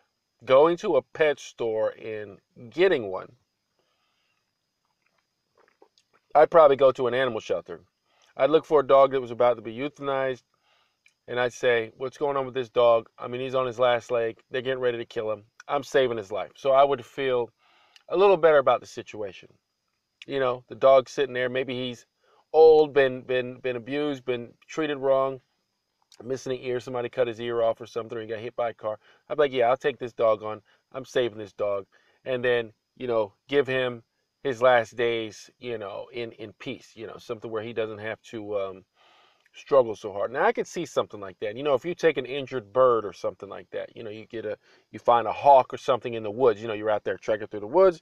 going 0.44 0.76
to 0.78 0.96
a 0.96 1.02
pet 1.02 1.40
store 1.40 1.90
and 1.90 2.38
getting 2.70 3.10
one 3.10 3.32
I'd 6.36 6.50
probably 6.50 6.76
go 6.76 6.92
to 6.92 7.06
an 7.06 7.14
animal 7.14 7.40
shelter. 7.40 7.80
I'd 8.36 8.50
look 8.50 8.66
for 8.66 8.80
a 8.80 8.86
dog 8.86 9.12
that 9.12 9.22
was 9.22 9.30
about 9.30 9.54
to 9.54 9.62
be 9.62 9.74
euthanized, 9.74 10.42
and 11.26 11.40
I'd 11.40 11.54
say, 11.54 11.92
What's 11.96 12.18
going 12.18 12.36
on 12.36 12.44
with 12.44 12.54
this 12.54 12.68
dog? 12.68 13.08
I 13.18 13.26
mean, 13.26 13.40
he's 13.40 13.54
on 13.54 13.66
his 13.66 13.78
last 13.78 14.10
leg. 14.10 14.38
They're 14.50 14.60
getting 14.60 14.82
ready 14.82 14.98
to 14.98 15.06
kill 15.06 15.32
him. 15.32 15.44
I'm 15.66 15.82
saving 15.82 16.18
his 16.18 16.30
life. 16.30 16.50
So 16.54 16.72
I 16.72 16.84
would 16.84 17.06
feel 17.06 17.48
a 18.10 18.16
little 18.18 18.36
better 18.36 18.58
about 18.58 18.80
the 18.80 18.86
situation. 18.86 19.48
You 20.26 20.38
know, 20.38 20.62
the 20.68 20.74
dog's 20.74 21.12
sitting 21.12 21.32
there. 21.32 21.48
Maybe 21.48 21.74
he's 21.74 22.04
old, 22.52 22.92
been 22.92 23.22
been 23.22 23.58
been 23.60 23.76
abused, 23.76 24.26
been 24.26 24.52
treated 24.68 24.98
wrong, 24.98 25.40
missing 26.22 26.52
an 26.52 26.58
ear. 26.62 26.80
Somebody 26.80 27.08
cut 27.08 27.28
his 27.28 27.40
ear 27.40 27.62
off 27.62 27.80
or 27.80 27.86
something, 27.86 28.16
or 28.16 28.20
he 28.20 28.26
got 28.26 28.40
hit 28.40 28.56
by 28.56 28.70
a 28.70 28.74
car. 28.74 28.98
I'd 29.28 29.36
be 29.36 29.42
like, 29.42 29.52
yeah, 29.52 29.68
I'll 29.68 29.76
take 29.76 29.98
this 29.98 30.12
dog 30.12 30.42
on. 30.42 30.62
I'm 30.92 31.04
saving 31.04 31.38
this 31.38 31.52
dog, 31.52 31.86
and 32.24 32.44
then 32.44 32.72
you 32.96 33.06
know, 33.06 33.34
give 33.48 33.66
him 33.66 34.02
his 34.42 34.62
last 34.62 34.96
days, 34.96 35.50
you 35.58 35.78
know, 35.78 36.06
in 36.12 36.32
in 36.32 36.52
peace, 36.58 36.92
you 36.94 37.06
know, 37.06 37.16
something 37.18 37.50
where 37.50 37.62
he 37.62 37.72
doesn't 37.72 37.98
have 37.98 38.20
to 38.22 38.58
um, 38.58 38.84
struggle 39.54 39.94
so 39.96 40.12
hard. 40.12 40.32
Now 40.32 40.44
I 40.44 40.52
could 40.52 40.66
see 40.66 40.86
something 40.86 41.20
like 41.20 41.38
that. 41.40 41.56
You 41.56 41.62
know, 41.62 41.74
if 41.74 41.84
you 41.84 41.94
take 41.94 42.16
an 42.16 42.26
injured 42.26 42.72
bird 42.72 43.04
or 43.04 43.12
something 43.12 43.48
like 43.48 43.70
that, 43.70 43.94
you 43.96 44.02
know, 44.02 44.10
you 44.10 44.26
get 44.26 44.44
a 44.44 44.56
you 44.90 44.98
find 44.98 45.26
a 45.26 45.32
hawk 45.32 45.72
or 45.74 45.78
something 45.78 46.14
in 46.14 46.22
the 46.22 46.30
woods. 46.30 46.60
You 46.60 46.68
know, 46.68 46.74
you're 46.74 46.90
out 46.90 47.04
there 47.04 47.18
trekking 47.18 47.48
through 47.48 47.60
the 47.60 47.66
woods, 47.66 48.00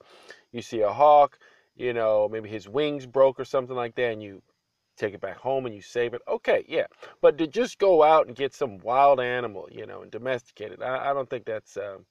you 0.52 0.62
see 0.62 0.80
a 0.80 0.92
hawk, 0.92 1.38
you 1.76 1.92
know, 1.92 2.28
maybe 2.30 2.48
his 2.48 2.68
wings 2.68 3.06
broke 3.06 3.40
or 3.40 3.44
something 3.44 3.76
like 3.76 3.94
that, 3.96 4.12
and 4.12 4.22
you 4.22 4.42
take 4.96 5.14
it 5.14 5.20
back 5.20 5.36
home 5.36 5.66
and 5.66 5.74
you 5.74 5.82
save 5.82 6.14
it. 6.14 6.22
Okay, 6.28 6.64
yeah, 6.68 6.86
but 7.20 7.38
to 7.38 7.46
just 7.46 7.78
go 7.78 8.02
out 8.02 8.26
and 8.26 8.36
get 8.36 8.54
some 8.54 8.78
wild 8.78 9.20
animal, 9.20 9.68
you 9.70 9.86
know, 9.86 10.02
and 10.02 10.10
domesticate 10.10 10.72
it, 10.72 10.82
I, 10.82 11.10
I 11.10 11.14
don't 11.14 11.28
think 11.28 11.44
that's 11.44 11.76
um, 11.76 12.06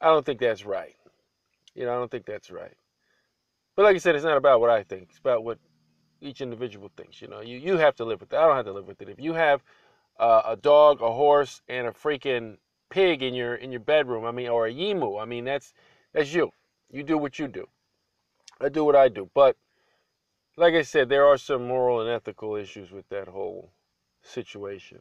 I 0.00 0.06
don't 0.06 0.24
think 0.24 0.40
that's 0.40 0.64
right. 0.64 0.94
You 1.74 1.84
know, 1.84 1.92
I 1.92 1.96
don't 1.96 2.10
think 2.10 2.26
that's 2.26 2.50
right. 2.50 2.74
But 3.74 3.84
like 3.84 3.94
I 3.94 3.98
said, 3.98 4.14
it's 4.14 4.24
not 4.24 4.38
about 4.38 4.60
what 4.60 4.70
I 4.70 4.82
think. 4.82 5.08
It's 5.10 5.18
about 5.18 5.44
what 5.44 5.58
each 6.20 6.40
individual 6.40 6.90
thinks. 6.96 7.20
You 7.20 7.28
know, 7.28 7.40
you 7.40 7.58
you 7.58 7.76
have 7.76 7.94
to 7.96 8.04
live 8.04 8.20
with 8.20 8.32
it. 8.32 8.36
I 8.36 8.46
don't 8.46 8.56
have 8.56 8.64
to 8.66 8.72
live 8.72 8.86
with 8.86 9.02
it. 9.02 9.08
If 9.08 9.20
you 9.20 9.34
have 9.34 9.62
uh, 10.18 10.42
a 10.46 10.56
dog, 10.56 11.02
a 11.02 11.12
horse, 11.12 11.60
and 11.68 11.86
a 11.86 11.92
freaking 11.92 12.56
pig 12.90 13.22
in 13.22 13.34
your 13.34 13.56
in 13.56 13.70
your 13.70 13.80
bedroom, 13.80 14.24
I 14.24 14.30
mean, 14.30 14.48
or 14.48 14.66
a 14.66 14.72
emu, 14.72 15.18
I 15.18 15.24
mean, 15.24 15.44
that's 15.44 15.74
that's 16.12 16.32
you. 16.32 16.50
You 16.90 17.02
do 17.02 17.18
what 17.18 17.38
you 17.38 17.48
do. 17.48 17.66
I 18.60 18.68
do 18.68 18.84
what 18.84 18.96
I 18.96 19.08
do. 19.08 19.28
But 19.34 19.56
like 20.56 20.74
I 20.74 20.82
said, 20.82 21.08
there 21.08 21.26
are 21.26 21.38
some 21.38 21.66
moral 21.66 22.00
and 22.00 22.10
ethical 22.10 22.56
issues 22.56 22.90
with 22.90 23.08
that 23.10 23.28
whole 23.28 23.72
situation. 24.22 25.00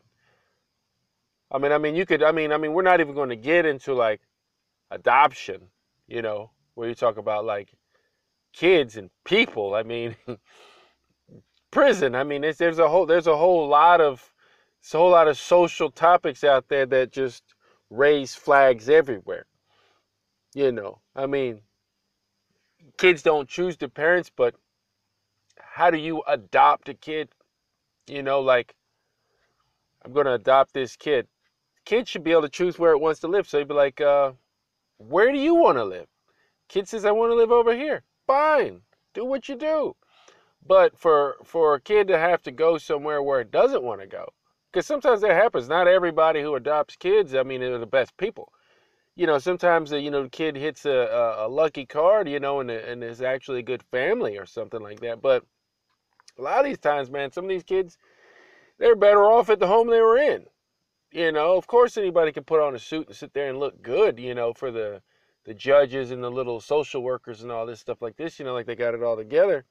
I 1.51 1.57
mean, 1.57 1.71
I 1.71 1.77
mean, 1.77 1.95
you 1.95 2.05
could. 2.05 2.23
I 2.23 2.31
mean, 2.31 2.51
I 2.51 2.57
mean, 2.57 2.73
we're 2.73 2.81
not 2.81 2.99
even 2.99 3.15
going 3.15 3.29
to 3.29 3.35
get 3.35 3.65
into 3.65 3.93
like 3.93 4.21
adoption. 4.91 5.69
You 6.07 6.21
know, 6.21 6.51
where 6.73 6.89
you 6.89 6.95
talk 6.95 7.17
about 7.17 7.45
like 7.45 7.69
kids 8.53 8.97
and 8.97 9.09
people. 9.23 9.73
I 9.75 9.83
mean, 9.83 10.15
prison. 11.71 12.15
I 12.15 12.23
mean, 12.23 12.41
there's 12.41 12.79
a 12.79 12.87
whole 12.89 13.05
there's 13.05 13.27
a 13.27 13.37
whole 13.37 13.67
lot 13.67 14.01
of 14.01 14.33
it's 14.81 14.93
a 14.93 14.97
whole 14.97 15.11
lot 15.11 15.27
of 15.27 15.37
social 15.37 15.89
topics 15.89 16.43
out 16.43 16.67
there 16.67 16.85
that 16.87 17.11
just 17.11 17.43
raise 17.89 18.35
flags 18.35 18.89
everywhere. 18.89 19.45
You 20.53 20.71
know, 20.71 20.99
I 21.15 21.25
mean, 21.25 21.61
kids 22.97 23.21
don't 23.21 23.49
choose 23.49 23.77
their 23.77 23.89
parents, 23.89 24.31
but 24.35 24.55
how 25.75 25.91
do 25.91 25.97
you 25.97 26.23
adopt 26.27 26.89
a 26.89 26.93
kid? 26.93 27.29
You 28.07 28.23
know, 28.23 28.39
like 28.39 28.75
I'm 30.03 30.13
to 30.13 30.33
adopt 30.33 30.73
this 30.73 30.95
kid. 30.95 31.27
Kid 31.85 32.07
should 32.07 32.23
be 32.23 32.31
able 32.31 32.43
to 32.43 32.49
choose 32.49 32.79
where 32.79 32.91
it 32.91 32.99
wants 32.99 33.19
to 33.21 33.27
live. 33.27 33.47
So 33.47 33.59
you'd 33.59 33.67
be 33.67 33.73
like, 33.73 34.01
uh, 34.01 34.31
where 34.97 35.31
do 35.31 35.37
you 35.37 35.53
want 35.55 35.77
to 35.77 35.83
live? 35.83 36.07
Kid 36.69 36.87
says, 36.87 37.05
I 37.05 37.11
want 37.11 37.31
to 37.31 37.35
live 37.35 37.51
over 37.51 37.75
here 37.75 38.03
fine. 38.25 38.81
Do 39.13 39.25
what 39.25 39.49
you 39.49 39.55
do. 39.55 39.95
But 40.65 40.97
for 40.97 41.35
for 41.43 41.75
a 41.75 41.81
kid 41.81 42.07
to 42.07 42.17
have 42.17 42.41
to 42.43 42.51
go 42.51 42.77
somewhere 42.77 43.21
where 43.21 43.41
it 43.41 43.51
doesn't 43.51 43.83
want 43.83 44.01
to 44.01 44.07
go, 44.07 44.29
because 44.71 44.87
sometimes 44.87 45.21
that 45.21 45.35
happens. 45.35 45.69
Not 45.69 45.87
everybody 45.87 46.41
who 46.41 46.55
adopts 46.55 46.95
kids, 46.95 47.35
I 47.35 47.43
mean, 47.43 47.61
they're 47.61 47.77
the 47.77 47.85
best 47.85 48.17
people. 48.17 48.51
You 49.15 49.27
know, 49.27 49.37
sometimes 49.37 49.91
the, 49.91 50.01
you 50.01 50.11
know 50.11 50.23
the 50.23 50.29
kid 50.29 50.55
hits 50.55 50.85
a, 50.85 50.91
a, 50.91 51.47
a 51.47 51.49
lucky 51.49 51.85
card, 51.85 52.27
you 52.27 52.39
know, 52.39 52.59
and 52.61 52.71
and 52.71 53.03
is 53.03 53.21
actually 53.21 53.59
a 53.59 53.63
good 53.63 53.83
family 53.91 54.37
or 54.37 54.45
something 54.45 54.81
like 54.81 54.99
that. 55.01 55.21
But 55.21 55.45
a 56.37 56.41
lot 56.41 56.59
of 56.59 56.65
these 56.65 56.79
times, 56.79 57.09
man, 57.09 57.31
some 57.31 57.45
of 57.45 57.49
these 57.49 57.63
kids, 57.63 57.97
they're 58.77 58.95
better 58.95 59.23
off 59.23 59.49
at 59.49 59.59
the 59.59 59.67
home 59.67 59.89
they 59.89 60.01
were 60.01 60.17
in. 60.17 60.45
You 61.11 61.31
know, 61.31 61.55
of 61.55 61.67
course 61.67 61.97
anybody 61.97 62.31
can 62.31 62.43
put 62.43 62.61
on 62.61 62.75
a 62.75 62.79
suit 62.79 63.07
and 63.07 63.15
sit 63.15 63.33
there 63.33 63.49
and 63.49 63.59
look 63.59 63.81
good, 63.81 64.19
you 64.19 64.35
know, 64.35 64.53
for 64.53 64.71
the 64.71 65.01
the 65.45 65.53
judges 65.53 66.09
and 66.11 66.23
the 66.23 66.31
little 66.31 66.59
social 66.59 67.03
workers 67.03 67.43
and 67.43 67.51
all 67.51 67.67
this 67.67 67.79
stuff 67.79 68.01
like 68.01 68.17
this, 68.17 68.39
you 68.39 68.45
know, 68.45 68.53
like 68.53 68.65
they 68.65 68.75
got 68.75 68.95
it 68.95 69.03
all 69.03 69.15
together. 69.15 69.63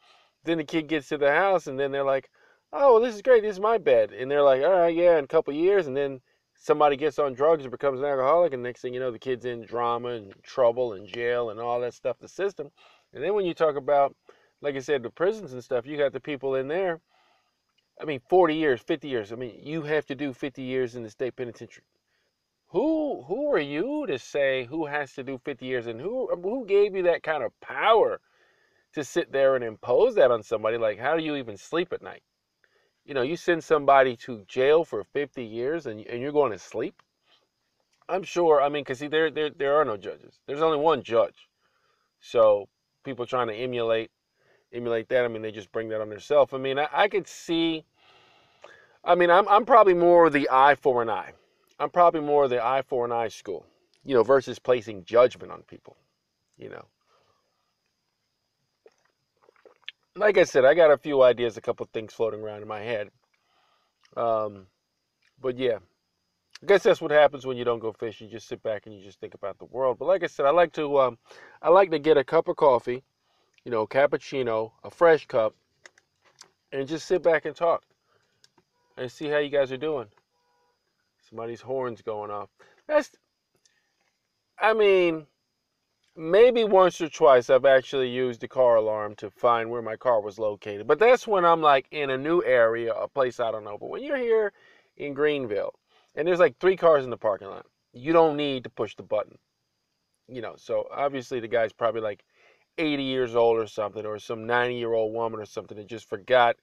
Then 0.45 0.59
the 0.59 0.65
kid 0.65 0.87
gets 0.87 1.09
to 1.09 1.19
the 1.19 1.33
house 1.33 1.67
and 1.67 1.79
then 1.79 1.91
they're 1.91 2.05
like, 2.05 2.31
"Oh, 2.73 2.95
well, 2.95 3.03
this 3.03 3.15
is 3.15 3.23
great. 3.23 3.43
This 3.43 3.57
is 3.57 3.61
my 3.61 3.79
bed." 3.79 4.13
And 4.13 4.31
they're 4.31 4.43
like, 4.43 4.63
"All 4.63 4.71
right, 4.73 4.95
yeah." 4.95 5.19
In 5.19 5.25
a 5.25 5.29
couple 5.29 5.53
years, 5.53 5.87
and 5.87 5.97
then 5.97 6.21
somebody 6.57 6.97
gets 6.97 7.19
on 7.19 7.35
drugs 7.35 7.67
or 7.67 7.71
becomes 7.71 8.01
an 8.01 8.07
alcoholic, 8.07 8.53
and 8.55 8.63
next 8.63 8.81
thing 8.81 8.95
you 8.95 9.01
know, 9.01 9.11
the 9.11 9.19
kid's 9.19 9.45
in 9.45 9.63
drama 9.67 10.11
and 10.11 10.33
trouble 10.43 10.95
and 10.95 11.07
jail 11.07 11.51
and 11.51 11.61
all 11.61 11.81
that 11.81 11.95
stuff. 11.95 12.19
The 12.19 12.29
system. 12.29 12.71
And 13.13 13.23
then 13.23 13.35
when 13.35 13.45
you 13.45 13.55
talk 13.55 13.77
about, 13.77 14.17
like 14.65 14.77
I 14.77 14.81
said, 14.81 15.03
the 15.03 15.11
prisons 15.11 15.53
and 15.53 15.63
stuff, 15.63 15.87
you 15.87 15.97
got 15.97 16.13
the 16.13 16.21
people 16.21 16.57
in 16.57 16.69
there 16.69 17.01
I 18.01 18.05
mean, 18.05 18.21
40 18.29 18.57
years, 18.57 18.81
50 18.81 19.09
years. 19.09 19.33
I 19.33 19.37
mean, 19.37 19.61
you 19.63 19.83
have 19.83 20.07
to 20.07 20.15
do 20.15 20.33
50 20.33 20.63
years 20.63 20.97
in 20.97 21.03
the 21.03 21.11
state 21.11 21.37
penitentiary. 21.37 21.85
Who 22.69 23.23
who 23.29 23.53
are 23.53 23.61
you 23.61 24.05
to 24.09 24.19
say 24.19 24.65
who 24.65 24.87
has 24.87 25.13
to 25.15 25.23
do 25.23 25.39
50 25.39 25.65
years 25.65 25.87
and 25.87 26.01
who 26.01 26.29
who 26.43 26.67
gave 26.67 26.97
you 26.97 27.05
that 27.05 27.23
kind 27.23 27.45
of 27.45 27.59
power 27.61 28.21
to 28.95 29.05
sit 29.05 29.31
there 29.31 29.55
and 29.55 29.65
impose 29.65 30.17
that 30.17 30.33
on 30.33 30.43
somebody? 30.43 30.77
Like, 30.77 30.99
how 30.99 31.17
do 31.17 31.23
you 31.23 31.37
even 31.37 31.57
sleep 31.57 31.93
at 31.93 32.03
night? 32.03 32.25
You 33.05 33.15
know, 33.15 33.23
you 33.23 33.37
send 33.37 33.63
somebody 33.63 34.17
to 34.19 34.45
jail 34.49 34.85
for 34.85 35.05
50 35.05 35.45
years 35.45 35.87
and, 35.87 36.05
and 36.07 36.21
you're 36.21 36.33
going 36.33 36.53
to 36.53 36.59
sleep. 36.59 37.01
I'm 38.09 38.25
sure. 38.25 38.61
I 38.61 38.69
mean, 38.69 38.83
because 38.83 38.99
see, 38.99 39.09
there, 39.09 39.31
there 39.31 39.51
there 39.51 39.77
are 39.77 39.85
no 39.85 39.97
judges. 39.97 40.41
There's 40.47 40.63
only 40.63 40.79
one 40.79 41.03
judge. 41.03 41.49
So 42.21 42.69
people 43.05 43.27
trying 43.27 43.49
to 43.49 43.55
emulate 43.55 44.11
emulate 44.75 45.09
that. 45.09 45.25
I 45.25 45.29
mean, 45.29 45.43
they 45.43 45.53
just 45.53 45.73
bring 45.73 45.89
that 45.89 46.01
on 46.01 46.11
themselves. 46.11 46.53
I 46.53 46.59
mean, 46.59 46.79
I, 46.79 46.89
I 46.93 47.09
could 47.09 47.27
see. 47.27 47.85
I 49.05 49.15
mean, 49.15 49.31
I'm 49.31 49.49
I'm 49.49 49.65
probably 49.65 49.95
more 49.95 50.29
the 50.29 50.49
eye 50.51 50.75
for 50.75 51.03
an 51.03 51.09
eye. 51.09 51.33
I'm 51.79 51.91
probably 51.91 52.21
more 52.21 52.49
the 52.49 52.65
eye 52.65 52.83
for 52.83 53.05
an 53.05 53.13
eye 53.13 53.29
school, 53.29 53.67
you 54.05 54.15
know, 54.15 54.23
versus 54.23 54.59
placing 54.59 55.05
judgment 55.05 55.53
on 55.53 55.63
people, 55.63 55.97
you 56.59 56.69
know. 56.69 56.85
Like 60.17 60.39
I 60.39 60.45
said, 60.45 60.65
I 60.65 60.75
got 60.75 60.93
a 60.93 60.97
few 60.97 61.23
ideas, 61.23 61.57
a 61.57 61.61
couple 61.61 61.87
things 61.93 62.13
floating 62.13 62.41
around 62.41 62.63
in 62.63 62.69
my 62.69 62.81
head. 62.81 63.11
Um, 64.17 64.67
but 65.41 65.59
yeah, 65.59 65.79
I 66.63 66.67
guess 66.67 66.85
that's 66.85 67.01
what 67.01 67.11
happens 67.11 67.45
when 67.45 67.57
you 67.57 67.65
don't 67.65 67.81
go 67.81 67.93
fishing. 67.93 68.29
You 68.29 68.35
just 68.35 68.47
sit 68.47 68.63
back 68.63 68.87
and 68.87 68.95
you 68.95 69.03
just 69.05 69.19
think 69.19 69.35
about 69.35 69.59
the 69.59 69.65
world. 69.65 69.99
But 69.99 70.07
like 70.07 70.23
I 70.23 70.29
said, 70.29 70.47
I 70.47 70.51
like 70.51 70.73
to 70.75 71.01
um, 71.01 71.19
I 71.61 71.71
like 71.71 71.91
to 71.91 71.99
get 71.99 72.17
a 72.17 72.25
cup 72.25 72.47
of 72.47 72.57
coffee 72.57 73.03
you 73.65 73.71
know, 73.71 73.87
cappuccino, 73.87 74.73
a 74.83 74.91
fresh 74.91 75.27
cup, 75.27 75.55
and 76.73 76.89
just 76.89 77.07
sit 77.07 77.23
back 77.23 77.45
and 77.45 77.57
talk 77.57 77.83
and 78.97 79.11
see 79.11 79.29
how 79.29 79.39
you 79.39 79.49
guys 79.49 79.73
are 79.73 79.77
doing. 79.77 80.07
Somebody's 81.29 81.61
horns 81.61 82.03
going 82.03 82.31
off. 82.31 82.51
That's, 82.87 83.11
I 84.59 84.75
mean, 84.75 85.27
maybe 86.17 86.65
once 86.65 87.01
or 87.01 87.09
twice 87.09 87.51
I've 87.51 87.65
actually 87.65 88.09
used 88.09 88.41
the 88.41 88.49
car 88.49 88.77
alarm 88.77 89.15
to 89.17 89.31
find 89.31 89.71
where 89.71 89.83
my 89.83 89.97
car 89.97 90.21
was 90.21 90.39
located. 90.39 90.87
But 90.87 90.99
that's 90.99 91.27
when 91.27 91.45
I'm 91.45 91.63
like 91.63 91.87
in 91.91 92.11
a 92.11 92.19
new 92.19 92.43
area, 92.45 92.93
a 92.93 93.09
place 93.09 93.41
I 93.41 93.51
don't 93.51 93.65
know. 93.65 93.79
But 93.79 93.91
when 93.91 94.03
you're 94.03 94.19
here 94.19 94.53
in 94.97 95.15
Greenville 95.15 95.75
and 96.15 96.29
there's 96.29 96.39
like 96.39 96.59
three 96.59 96.77
cars 96.77 97.05
in 97.05 97.11
the 97.11 97.17
parking 97.17 97.49
lot, 97.49 97.67
you 97.93 98.13
don't 98.13 98.37
need 98.37 98.65
to 98.65 98.71
push 98.71 98.95
the 98.95 99.03
button. 99.03 99.39
You 100.29 100.41
know, 100.41 100.55
so 100.57 100.87
obviously 100.95 101.41
the 101.41 101.49
guy's 101.49 101.73
probably 101.73 102.01
like, 102.01 102.25
80 102.79 103.03
years 103.03 103.35
old 103.35 103.59
or 103.59 103.67
something, 103.67 104.05
or 104.05 104.19
some 104.19 104.47
90 104.47 104.77
year 104.77 104.93
old 104.93 105.13
woman 105.15 105.41
or 105.41 105.47
something 105.47 105.77
that 105.77 105.87
just 105.87 106.09
forgot 106.09 106.57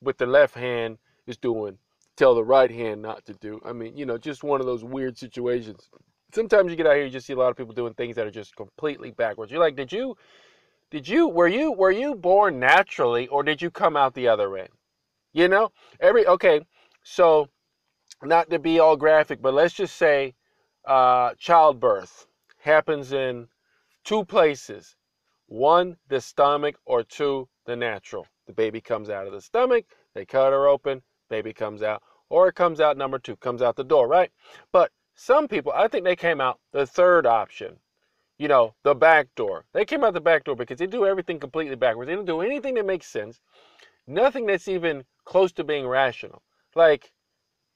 what 0.00 0.18
the 0.18 0.26
left 0.26 0.54
hand 0.54 0.98
is 1.26 1.36
doing, 1.36 1.78
tell 2.16 2.34
the 2.34 2.44
right 2.44 2.70
hand 2.70 3.02
not 3.02 3.24
to 3.26 3.34
do. 3.34 3.60
I 3.64 3.72
mean, 3.72 3.96
you 3.96 4.06
know, 4.06 4.18
just 4.18 4.44
one 4.44 4.60
of 4.60 4.66
those 4.66 4.84
weird 4.84 5.16
situations. 5.18 5.88
Sometimes 6.34 6.70
you 6.70 6.76
get 6.76 6.86
out 6.86 6.96
here, 6.96 7.04
you 7.04 7.10
just 7.10 7.26
see 7.26 7.32
a 7.32 7.36
lot 7.36 7.50
of 7.50 7.56
people 7.56 7.74
doing 7.74 7.94
things 7.94 8.16
that 8.16 8.26
are 8.26 8.30
just 8.30 8.56
completely 8.56 9.10
backwards. 9.10 9.50
You're 9.50 9.60
like, 9.60 9.76
did 9.76 9.92
you, 9.92 10.16
did 10.90 11.08
you, 11.08 11.28
were 11.28 11.48
you, 11.48 11.72
were 11.72 11.90
you 11.90 12.14
born 12.14 12.58
naturally, 12.60 13.26
or 13.28 13.42
did 13.42 13.62
you 13.62 13.70
come 13.70 13.96
out 13.96 14.14
the 14.14 14.28
other 14.28 14.56
end? 14.56 14.68
You 15.32 15.48
know, 15.48 15.72
every 16.00 16.26
okay. 16.26 16.60
So, 17.02 17.48
not 18.22 18.50
to 18.50 18.58
be 18.58 18.80
all 18.80 18.96
graphic, 18.96 19.42
but 19.42 19.54
let's 19.54 19.74
just 19.74 19.96
say, 19.96 20.34
uh, 20.86 21.32
childbirth 21.38 22.26
happens 22.58 23.12
in 23.12 23.48
two 24.04 24.24
places 24.24 24.96
one, 25.46 25.96
the 26.08 26.20
stomach, 26.20 26.76
or 26.84 27.02
two, 27.02 27.48
the 27.66 27.76
natural. 27.76 28.26
The 28.46 28.52
baby 28.52 28.80
comes 28.80 29.10
out 29.10 29.26
of 29.26 29.32
the 29.32 29.40
stomach, 29.40 29.86
they 30.14 30.24
cut 30.24 30.52
her 30.52 30.66
open, 30.66 31.02
baby 31.28 31.52
comes 31.52 31.82
out, 31.82 32.02
or 32.28 32.48
it 32.48 32.54
comes 32.54 32.80
out 32.80 32.96
number 32.96 33.18
two, 33.18 33.36
comes 33.36 33.62
out 33.62 33.76
the 33.76 33.84
door, 33.84 34.08
right? 34.08 34.30
But 34.72 34.92
some 35.14 35.48
people, 35.48 35.72
I 35.74 35.88
think 35.88 36.04
they 36.04 36.16
came 36.16 36.40
out 36.40 36.60
the 36.72 36.86
third 36.86 37.26
option, 37.26 37.78
you 38.38 38.48
know, 38.48 38.74
the 38.82 38.94
back 38.94 39.28
door. 39.34 39.64
They 39.72 39.84
came 39.84 40.04
out 40.04 40.14
the 40.14 40.20
back 40.20 40.44
door 40.44 40.56
because 40.56 40.78
they 40.78 40.86
do 40.86 41.06
everything 41.06 41.40
completely 41.40 41.76
backwards. 41.76 42.08
They 42.08 42.14
don't 42.14 42.24
do 42.24 42.40
anything 42.40 42.74
that 42.74 42.86
makes 42.86 43.06
sense, 43.06 43.40
nothing 44.06 44.46
that's 44.46 44.68
even 44.68 45.04
close 45.24 45.52
to 45.52 45.64
being 45.64 45.86
rational. 45.86 46.42
Like 46.74 47.12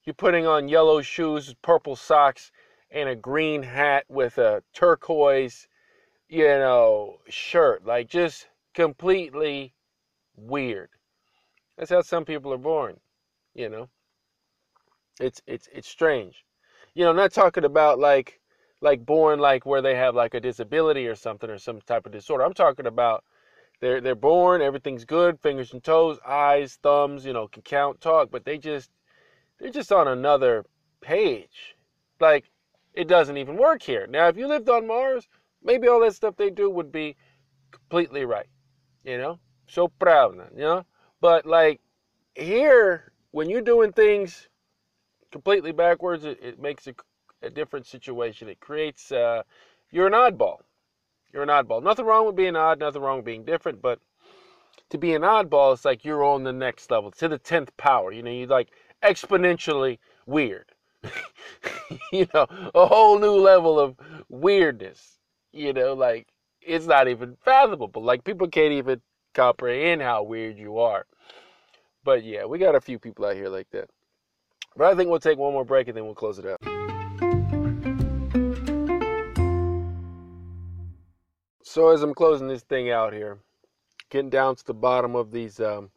you're 0.04 0.14
putting 0.14 0.46
on 0.46 0.68
yellow 0.68 1.02
shoes, 1.02 1.54
purple 1.62 1.96
socks, 1.96 2.52
and 2.90 3.08
a 3.08 3.16
green 3.16 3.62
hat 3.62 4.04
with 4.08 4.38
a 4.38 4.62
turquoise 4.72 5.68
you 6.30 6.44
know, 6.44 7.18
shirt. 7.28 7.84
Like 7.84 8.08
just 8.08 8.46
completely 8.72 9.74
weird. 10.36 10.88
That's 11.76 11.90
how 11.90 12.02
some 12.02 12.24
people 12.24 12.52
are 12.52 12.58
born, 12.58 13.00
you 13.54 13.68
know. 13.68 13.88
It's 15.20 15.42
it's 15.46 15.68
it's 15.72 15.88
strange. 15.88 16.44
You 16.94 17.04
know, 17.04 17.12
not 17.12 17.32
talking 17.32 17.64
about 17.64 17.98
like 17.98 18.40
like 18.80 19.04
born 19.04 19.40
like 19.40 19.66
where 19.66 19.82
they 19.82 19.96
have 19.96 20.14
like 20.14 20.34
a 20.34 20.40
disability 20.40 21.06
or 21.08 21.16
something 21.16 21.50
or 21.50 21.58
some 21.58 21.80
type 21.80 22.06
of 22.06 22.12
disorder. 22.12 22.44
I'm 22.44 22.54
talking 22.54 22.86
about 22.86 23.24
they're 23.80 24.00
they're 24.00 24.14
born, 24.14 24.62
everything's 24.62 25.04
good, 25.04 25.40
fingers 25.40 25.72
and 25.72 25.82
toes, 25.82 26.18
eyes, 26.24 26.78
thumbs, 26.80 27.26
you 27.26 27.32
know, 27.32 27.48
can 27.48 27.62
count, 27.62 28.00
talk, 28.00 28.30
but 28.30 28.44
they 28.44 28.56
just 28.56 28.90
they're 29.58 29.70
just 29.70 29.90
on 29.90 30.06
another 30.06 30.64
page. 31.00 31.76
Like 32.20 32.44
it 32.94 33.08
doesn't 33.08 33.36
even 33.36 33.56
work 33.56 33.82
here. 33.82 34.06
Now, 34.06 34.28
if 34.28 34.36
you 34.36 34.46
lived 34.46 34.68
on 34.68 34.86
Mars, 34.86 35.28
maybe 35.62 35.88
all 35.88 36.00
that 36.00 36.14
stuff 36.14 36.36
they 36.36 36.50
do 36.50 36.70
would 36.70 36.92
be 36.92 37.16
completely 37.70 38.24
right. 38.24 38.48
You 39.04 39.18
know? 39.18 39.38
So 39.66 39.88
proud, 39.88 40.34
you 40.54 40.62
know? 40.62 40.84
But 41.20 41.46
like 41.46 41.80
here, 42.34 43.12
when 43.30 43.48
you're 43.48 43.60
doing 43.60 43.92
things 43.92 44.48
completely 45.30 45.72
backwards, 45.72 46.24
it, 46.24 46.38
it 46.42 46.60
makes 46.60 46.86
a, 46.86 46.94
a, 47.42 47.50
different 47.50 47.86
situation. 47.86 48.48
It 48.48 48.60
creates, 48.60 49.12
uh, 49.12 49.42
you're 49.90 50.06
an 50.06 50.12
oddball. 50.12 50.58
You're 51.32 51.44
an 51.44 51.48
oddball. 51.48 51.82
Nothing 51.82 52.06
wrong 52.06 52.26
with 52.26 52.36
being 52.36 52.56
odd, 52.56 52.80
nothing 52.80 53.02
wrong 53.02 53.18
with 53.18 53.26
being 53.26 53.44
different, 53.44 53.80
but 53.80 54.00
to 54.90 54.98
be 54.98 55.14
an 55.14 55.22
oddball, 55.22 55.72
it's 55.72 55.84
like 55.84 56.04
you're 56.04 56.24
on 56.24 56.42
the 56.42 56.52
next 56.52 56.90
level, 56.90 57.10
to 57.12 57.28
the 57.28 57.38
10th 57.38 57.68
power. 57.76 58.10
You 58.10 58.22
know, 58.22 58.30
you're 58.30 58.48
like 58.48 58.70
exponentially 59.02 59.98
weird. 60.26 60.72
you 62.12 62.26
know, 62.34 62.46
a 62.74 62.86
whole 62.86 63.18
new 63.18 63.36
level 63.36 63.78
of 63.78 63.96
weirdness. 64.28 65.19
You 65.52 65.72
know, 65.72 65.94
like 65.94 66.28
it's 66.60 66.86
not 66.86 67.08
even 67.08 67.36
fathomable. 67.44 68.02
Like 68.02 68.24
people 68.24 68.48
can't 68.48 68.72
even 68.72 69.00
comprehend 69.34 70.02
how 70.02 70.22
weird 70.22 70.58
you 70.58 70.78
are. 70.78 71.06
But 72.04 72.24
yeah, 72.24 72.44
we 72.44 72.58
got 72.58 72.74
a 72.74 72.80
few 72.80 72.98
people 72.98 73.26
out 73.26 73.34
here 73.34 73.48
like 73.48 73.68
that. 73.70 73.90
But 74.76 74.92
I 74.92 74.94
think 74.94 75.10
we'll 75.10 75.20
take 75.20 75.38
one 75.38 75.52
more 75.52 75.64
break 75.64 75.88
and 75.88 75.96
then 75.96 76.04
we'll 76.04 76.14
close 76.14 76.38
it 76.38 76.46
out. 76.46 76.60
So 81.62 81.90
as 81.90 82.02
I'm 82.02 82.14
closing 82.14 82.48
this 82.48 82.62
thing 82.62 82.90
out 82.90 83.12
here, 83.12 83.38
getting 84.08 84.30
down 84.30 84.56
to 84.56 84.64
the 84.64 84.74
bottom 84.74 85.14
of 85.14 85.30
these 85.30 85.60
um, 85.60 85.90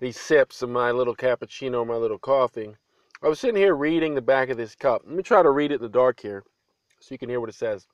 these 0.00 0.18
sips 0.18 0.62
of 0.62 0.70
my 0.70 0.90
little 0.90 1.14
cappuccino, 1.14 1.86
my 1.86 1.94
little 1.94 2.18
coffee, 2.18 2.74
I 3.22 3.28
was 3.28 3.40
sitting 3.40 3.56
here 3.56 3.74
reading 3.74 4.14
the 4.14 4.22
back 4.22 4.48
of 4.48 4.56
this 4.56 4.74
cup. 4.74 5.02
Let 5.04 5.14
me 5.14 5.22
try 5.22 5.42
to 5.42 5.50
read 5.50 5.72
it 5.72 5.76
in 5.76 5.82
the 5.82 5.88
dark 5.88 6.20
here, 6.20 6.44
so 7.00 7.12
you 7.12 7.18
can 7.18 7.28
hear 7.28 7.40
what 7.40 7.48
it 7.48 7.54
says. 7.54 7.86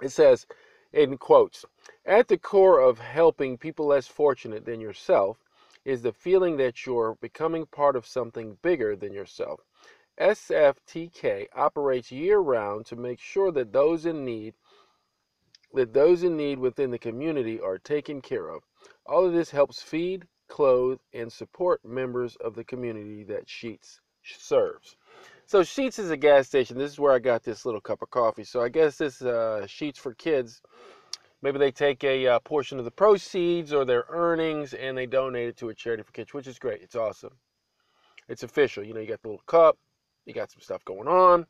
It 0.00 0.10
says, 0.10 0.46
in 0.92 1.18
quotes, 1.18 1.64
at 2.04 2.28
the 2.28 2.38
core 2.38 2.80
of 2.80 2.98
helping 2.98 3.58
people 3.58 3.86
less 3.86 4.06
fortunate 4.06 4.64
than 4.64 4.80
yourself 4.80 5.38
is 5.84 6.02
the 6.02 6.12
feeling 6.12 6.56
that 6.58 6.86
you're 6.86 7.16
becoming 7.20 7.66
part 7.66 7.96
of 7.96 8.06
something 8.06 8.58
bigger 8.62 8.94
than 8.94 9.12
yourself. 9.12 9.60
SFTK 10.20 11.46
operates 11.54 12.10
year 12.10 12.38
round 12.38 12.86
to 12.86 12.96
make 12.96 13.20
sure 13.20 13.52
that 13.52 13.72
those 13.72 14.04
in 14.04 14.24
need 14.24 14.54
that 15.74 15.92
those 15.92 16.22
in 16.22 16.36
need 16.36 16.58
within 16.58 16.90
the 16.90 16.98
community 16.98 17.60
are 17.60 17.78
taken 17.78 18.22
care 18.22 18.48
of. 18.48 18.62
All 19.04 19.24
of 19.24 19.32
this 19.32 19.50
helps 19.50 19.82
feed, 19.82 20.26
clothe, 20.48 20.98
and 21.12 21.30
support 21.30 21.84
members 21.84 22.36
of 22.36 22.54
the 22.54 22.64
community 22.64 23.22
that 23.24 23.46
Sheetz 23.46 24.00
serves. 24.22 24.96
So 25.48 25.62
Sheetz 25.62 25.98
is 25.98 26.10
a 26.10 26.16
gas 26.18 26.46
station. 26.46 26.76
This 26.76 26.92
is 26.92 27.00
where 27.00 27.14
I 27.14 27.18
got 27.18 27.42
this 27.42 27.64
little 27.64 27.80
cup 27.80 28.02
of 28.02 28.10
coffee. 28.10 28.44
So 28.44 28.60
I 28.60 28.68
guess 28.68 28.98
this 28.98 29.22
uh, 29.22 29.62
Sheetz 29.64 29.96
for 29.96 30.12
kids. 30.12 30.60
Maybe 31.40 31.58
they 31.58 31.70
take 31.70 32.04
a 32.04 32.26
uh, 32.26 32.38
portion 32.40 32.78
of 32.78 32.84
the 32.84 32.90
proceeds 32.90 33.72
or 33.72 33.86
their 33.86 34.04
earnings 34.10 34.74
and 34.74 34.94
they 34.94 35.06
donate 35.06 35.48
it 35.48 35.56
to 35.56 35.70
a 35.70 35.74
charity 35.74 36.02
for 36.02 36.12
kids, 36.12 36.34
which 36.34 36.46
is 36.46 36.58
great. 36.58 36.82
It's 36.82 36.96
awesome. 36.96 37.32
It's 38.28 38.42
official. 38.42 38.84
You 38.84 38.92
know, 38.92 39.00
you 39.00 39.06
got 39.06 39.22
the 39.22 39.28
little 39.28 39.42
cup. 39.46 39.78
you 40.26 40.34
got 40.34 40.50
some 40.50 40.60
stuff 40.60 40.84
going 40.84 41.08
on. 41.08 41.46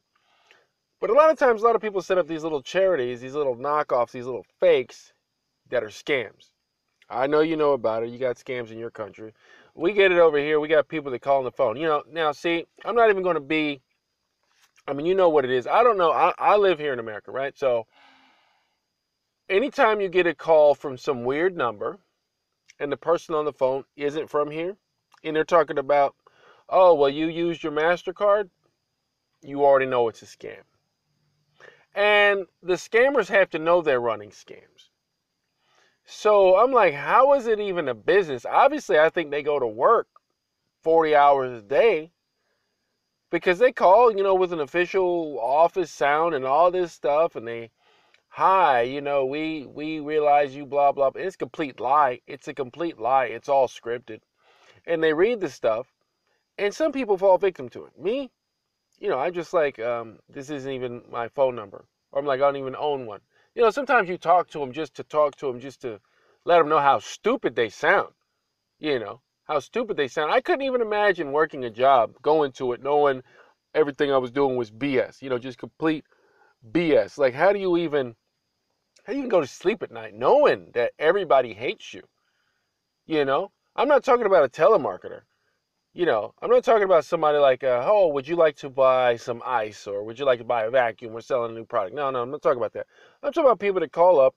But 1.00 1.10
a 1.10 1.14
lot 1.14 1.32
of 1.32 1.36
times, 1.36 1.62
a 1.62 1.64
lot 1.64 1.74
of 1.74 1.82
people 1.82 2.00
set 2.00 2.18
up 2.18 2.28
these 2.28 2.44
little 2.44 2.62
charities, 2.62 3.20
these 3.20 3.34
little 3.34 3.56
knockoffs, 3.56 4.12
these 4.12 4.26
little 4.26 4.46
fakes 4.60 5.12
that 5.70 5.82
are 5.82 5.88
scams. 5.88 6.52
I 7.10 7.26
know 7.26 7.40
you 7.40 7.56
know 7.56 7.72
about 7.72 8.04
it. 8.04 8.10
You 8.10 8.18
got 8.18 8.36
scams 8.36 8.70
in 8.70 8.78
your 8.78 8.92
country. 8.92 9.32
We 9.74 9.92
get 9.92 10.12
it 10.12 10.18
over 10.18 10.38
here. 10.38 10.60
We 10.60 10.68
got 10.68 10.86
people 10.86 11.10
that 11.10 11.22
call 11.22 11.38
on 11.38 11.44
the 11.44 11.50
phone. 11.50 11.76
You 11.76 11.88
know, 11.88 12.04
now 12.08 12.30
see, 12.30 12.64
I'm 12.84 12.94
not 12.94 13.10
even 13.10 13.24
going 13.24 13.34
to 13.34 13.40
be. 13.40 13.80
I 14.88 14.94
mean, 14.94 15.04
you 15.04 15.14
know 15.14 15.28
what 15.28 15.44
it 15.44 15.50
is. 15.50 15.66
I 15.66 15.82
don't 15.82 15.98
know. 15.98 16.10
I, 16.10 16.32
I 16.38 16.56
live 16.56 16.78
here 16.78 16.94
in 16.94 16.98
America, 16.98 17.30
right? 17.30 17.56
So, 17.56 17.86
anytime 19.50 20.00
you 20.00 20.08
get 20.08 20.26
a 20.26 20.34
call 20.34 20.74
from 20.74 20.96
some 20.96 21.24
weird 21.24 21.54
number, 21.54 21.98
and 22.80 22.90
the 22.90 22.96
person 22.96 23.34
on 23.34 23.44
the 23.44 23.52
phone 23.52 23.84
isn't 23.96 24.30
from 24.30 24.50
here, 24.50 24.76
and 25.22 25.36
they're 25.36 25.44
talking 25.44 25.76
about, 25.76 26.14
oh, 26.70 26.94
well, 26.94 27.10
you 27.10 27.26
used 27.26 27.62
your 27.62 27.72
MasterCard, 27.72 28.48
you 29.42 29.62
already 29.62 29.84
know 29.84 30.08
it's 30.08 30.22
a 30.22 30.24
scam. 30.24 30.62
And 31.94 32.46
the 32.62 32.74
scammers 32.74 33.28
have 33.28 33.50
to 33.50 33.58
know 33.58 33.82
they're 33.82 34.00
running 34.00 34.30
scams. 34.30 34.88
So 36.06 36.56
I'm 36.56 36.72
like, 36.72 36.94
how 36.94 37.34
is 37.34 37.46
it 37.46 37.60
even 37.60 37.88
a 37.88 37.94
business? 37.94 38.46
Obviously, 38.46 38.98
I 38.98 39.10
think 39.10 39.30
they 39.30 39.42
go 39.42 39.58
to 39.58 39.66
work 39.66 40.08
40 40.82 41.14
hours 41.14 41.58
a 41.58 41.62
day 41.62 42.12
because 43.30 43.58
they 43.58 43.72
call, 43.72 44.16
you 44.16 44.22
know, 44.22 44.34
with 44.34 44.52
an 44.52 44.60
official 44.60 45.38
office 45.40 45.90
sound 45.90 46.34
and 46.34 46.44
all 46.44 46.70
this 46.70 46.92
stuff, 46.92 47.36
and 47.36 47.46
they, 47.46 47.70
hi, 48.28 48.82
you 48.82 49.00
know, 49.00 49.24
we 49.26 49.66
we 49.66 50.00
realize 50.00 50.54
you 50.54 50.66
blah 50.66 50.92
blah. 50.92 51.10
It's 51.14 51.36
complete 51.36 51.80
lie. 51.80 52.20
It's 52.26 52.48
a 52.48 52.54
complete 52.54 52.98
lie. 52.98 53.26
It's 53.26 53.48
all 53.48 53.68
scripted, 53.68 54.20
and 54.86 55.02
they 55.02 55.12
read 55.12 55.40
the 55.40 55.50
stuff, 55.50 55.86
and 56.56 56.74
some 56.74 56.92
people 56.92 57.18
fall 57.18 57.38
victim 57.38 57.68
to 57.70 57.84
it. 57.86 57.98
Me, 57.98 58.30
you 58.98 59.08
know, 59.08 59.18
I'm 59.18 59.34
just 59.34 59.52
like, 59.52 59.78
um, 59.78 60.18
this 60.28 60.50
isn't 60.50 60.72
even 60.72 61.02
my 61.10 61.28
phone 61.28 61.54
number, 61.54 61.84
or 62.12 62.20
I'm 62.20 62.26
like, 62.26 62.40
I 62.40 62.44
don't 62.44 62.56
even 62.56 62.76
own 62.76 63.06
one. 63.06 63.20
You 63.54 63.62
know, 63.62 63.70
sometimes 63.70 64.08
you 64.08 64.18
talk 64.18 64.48
to 64.50 64.58
them 64.60 64.72
just 64.72 64.94
to 64.96 65.04
talk 65.04 65.36
to 65.36 65.46
them, 65.46 65.60
just 65.60 65.82
to 65.82 66.00
let 66.44 66.58
them 66.58 66.68
know 66.68 66.80
how 66.80 66.98
stupid 66.98 67.56
they 67.56 67.68
sound. 67.68 68.12
You 68.78 68.98
know, 69.00 69.20
how 69.48 69.58
stupid 69.58 69.96
they 69.96 70.08
sound. 70.08 70.32
I 70.32 70.40
couldn't 70.40 70.66
even 70.66 70.80
imagine 70.80 71.32
working 71.32 71.64
a 71.64 71.70
job, 71.70 72.14
going 72.22 72.52
to 72.52 72.72
it, 72.72 72.82
knowing 72.82 73.22
everything 73.74 74.12
I 74.12 74.18
was 74.18 74.30
doing 74.30 74.56
was 74.56 74.70
BS. 74.70 75.22
You 75.22 75.30
know, 75.30 75.38
just 75.38 75.58
complete 75.58 76.04
BS. 76.72 77.18
Like, 77.18 77.34
how 77.34 77.52
do 77.52 77.58
you 77.58 77.76
even, 77.76 78.14
how 79.04 79.12
do 79.12 79.18
you 79.18 79.20
even 79.20 79.30
go 79.30 79.40
to 79.40 79.46
sleep 79.46 79.82
at 79.82 79.90
night 79.90 80.14
knowing 80.14 80.70
that 80.74 80.92
everybody 80.98 81.54
hates 81.54 81.94
you? 81.94 82.02
You 83.06 83.24
know, 83.24 83.50
I'm 83.74 83.88
not 83.88 84.04
talking 84.04 84.26
about 84.26 84.44
a 84.44 84.48
telemarketer 84.48 85.22
you 85.98 86.06
know, 86.06 86.32
I'm 86.40 86.50
not 86.50 86.62
talking 86.62 86.84
about 86.84 87.04
somebody 87.04 87.38
like, 87.38 87.64
uh, 87.64 87.82
oh, 87.84 88.06
would 88.08 88.28
you 88.28 88.36
like 88.36 88.54
to 88.58 88.70
buy 88.70 89.16
some 89.16 89.42
ice 89.44 89.84
or 89.86 90.04
would 90.04 90.16
you 90.16 90.24
like 90.24 90.38
to 90.38 90.44
buy 90.44 90.62
a 90.64 90.70
vacuum? 90.70 91.12
We're 91.12 91.22
selling 91.22 91.50
a 91.50 91.54
new 91.54 91.64
product. 91.64 91.96
No, 91.96 92.08
no, 92.10 92.22
I'm 92.22 92.30
not 92.30 92.40
talking 92.40 92.58
about 92.58 92.72
that. 92.74 92.86
I'm 93.20 93.32
talking 93.32 93.48
about 93.48 93.58
people 93.58 93.80
that 93.80 93.90
call 93.90 94.20
up. 94.20 94.36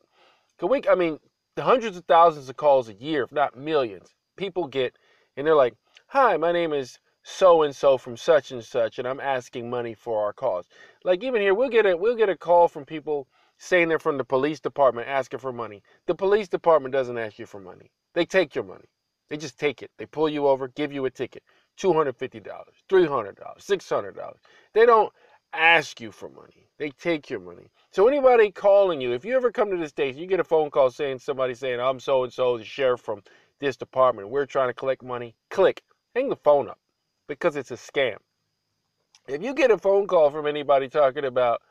Can 0.58 0.69
we, 0.69 0.82
I 0.89 0.95
mean, 0.95 1.19
hundreds 1.60 1.97
of 1.97 2.06
thousands 2.06 2.50
of 2.50 2.58
calls 2.58 2.89
a 2.89 2.95
year, 2.95 3.24
if 3.24 3.32
not 3.32 3.56
millions. 3.56 4.15
People 4.41 4.65
get, 4.65 4.97
and 5.38 5.45
they're 5.45 5.54
like, 5.54 5.75
hi, 6.08 6.36
my 6.36 6.51
name 6.51 6.73
is 6.73 6.97
so 7.21 7.62
and 7.62 7.75
so 7.75 7.95
from 7.95 8.17
such 8.17 8.51
and 8.51 8.63
such, 8.63 8.97
and 8.97 9.08
I'm 9.08 9.19
asking 9.19 9.69
money 9.69 9.93
for 9.93 10.23
our 10.23 10.34
cause. 10.34 10.65
Like 11.04 11.23
even 11.23 11.41
here, 11.41 11.54
we'll 11.54 11.69
get 11.69 11.86
a 11.86 11.95
we'll 11.95 12.15
get 12.15 12.27
a 12.27 12.36
call 12.36 12.67
from 12.67 12.84
people 12.84 13.27
saying 13.60 13.88
they're 13.88 13.99
from 13.99 14.17
the 14.17 14.23
police 14.23 14.60
department 14.60 15.08
asking 15.08 15.38
for 15.38 15.54
money. 15.54 15.84
The 16.08 16.15
police 16.15 16.47
department 16.47 16.91
doesn't 16.91 17.19
ask 17.19 17.38
you 17.38 17.45
for 17.45 17.60
money. 17.60 17.91
They 18.15 18.25
take 18.25 18.56
your 18.56 18.63
money. 18.63 18.89
They 19.30 19.38
just 19.38 19.60
take 19.60 19.84
it. 19.84 19.91
They 19.99 20.08
pull 20.08 20.27
you 20.27 20.47
over, 20.47 20.67
give 20.69 20.91
you 20.91 21.06
a 21.06 21.12
ticket. 21.12 21.43
$250, 21.80 22.41
$300, 22.89 23.36
$600. 23.60 24.34
They 24.73 24.88
don't 24.88 25.13
ask 25.54 26.01
you 26.01 26.12
for 26.12 26.30
money. 26.30 26.67
They 26.77 26.89
take 26.89 27.30
your 27.30 27.39
money. 27.39 27.69
So 27.91 28.08
anybody 28.08 28.51
calling 28.51 29.01
you, 29.01 29.13
if 29.13 29.25
you 29.25 29.36
ever 29.36 29.51
come 29.51 29.69
to 29.69 29.77
the 29.77 29.88
station, 29.88 30.19
you 30.19 30.27
get 30.27 30.39
a 30.39 30.43
phone 30.43 30.71
call 30.71 30.89
saying 30.89 31.19
somebody 31.19 31.54
saying, 31.54 31.80
I'm 31.80 31.99
so 31.99 32.23
and 32.23 32.34
so, 32.34 32.58
the 32.58 32.63
sheriff 32.63 33.01
from 33.01 33.21
this 33.62 33.78
department, 33.78 34.30
we're 34.30 34.45
trying 34.45 34.67
to 34.67 34.74
collect 34.74 35.02
money. 35.02 35.36
Click. 35.50 35.84
Hang 36.13 36.28
the 36.28 36.36
phone 36.36 36.67
up 36.67 36.80
because 37.30 37.56
it's 37.56 37.71
a 37.71 37.76
scam. 37.76 38.17
If 39.30 39.41
you 39.41 39.54
get 39.54 39.71
a 39.71 39.78
phone 39.78 40.08
call 40.08 40.30
from 40.30 40.45
anybody 40.45 40.89
talking 40.89 41.24
about, 41.24 41.62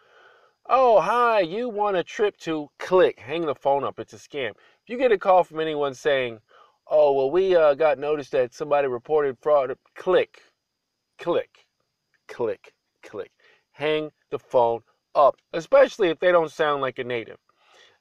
oh, 0.66 1.00
hi, 1.00 1.40
you 1.40 1.68
want 1.68 1.98
a 1.98 2.04
trip 2.04 2.38
to 2.38 2.70
click, 2.78 3.18
hang 3.18 3.44
the 3.44 3.54
phone 3.54 3.84
up. 3.84 4.00
It's 4.00 4.14
a 4.14 4.16
scam. 4.16 4.50
If 4.50 4.88
you 4.88 4.96
get 4.96 5.12
a 5.12 5.18
call 5.18 5.44
from 5.44 5.60
anyone 5.60 5.92
saying, 5.92 6.40
oh 6.90 7.12
well 7.12 7.30
we 7.30 7.54
uh, 7.54 7.74
got 7.74 7.98
notice 7.98 8.28
that 8.30 8.52
somebody 8.52 8.88
reported 8.88 9.38
fraud 9.40 9.72
click 9.94 10.42
click 11.18 11.66
click 12.26 12.74
click 13.02 13.30
hang 13.72 14.10
the 14.30 14.38
phone 14.38 14.80
up 15.14 15.36
especially 15.52 16.08
if 16.08 16.18
they 16.18 16.32
don't 16.32 16.50
sound 16.50 16.82
like 16.82 16.98
a 16.98 17.04
native 17.04 17.38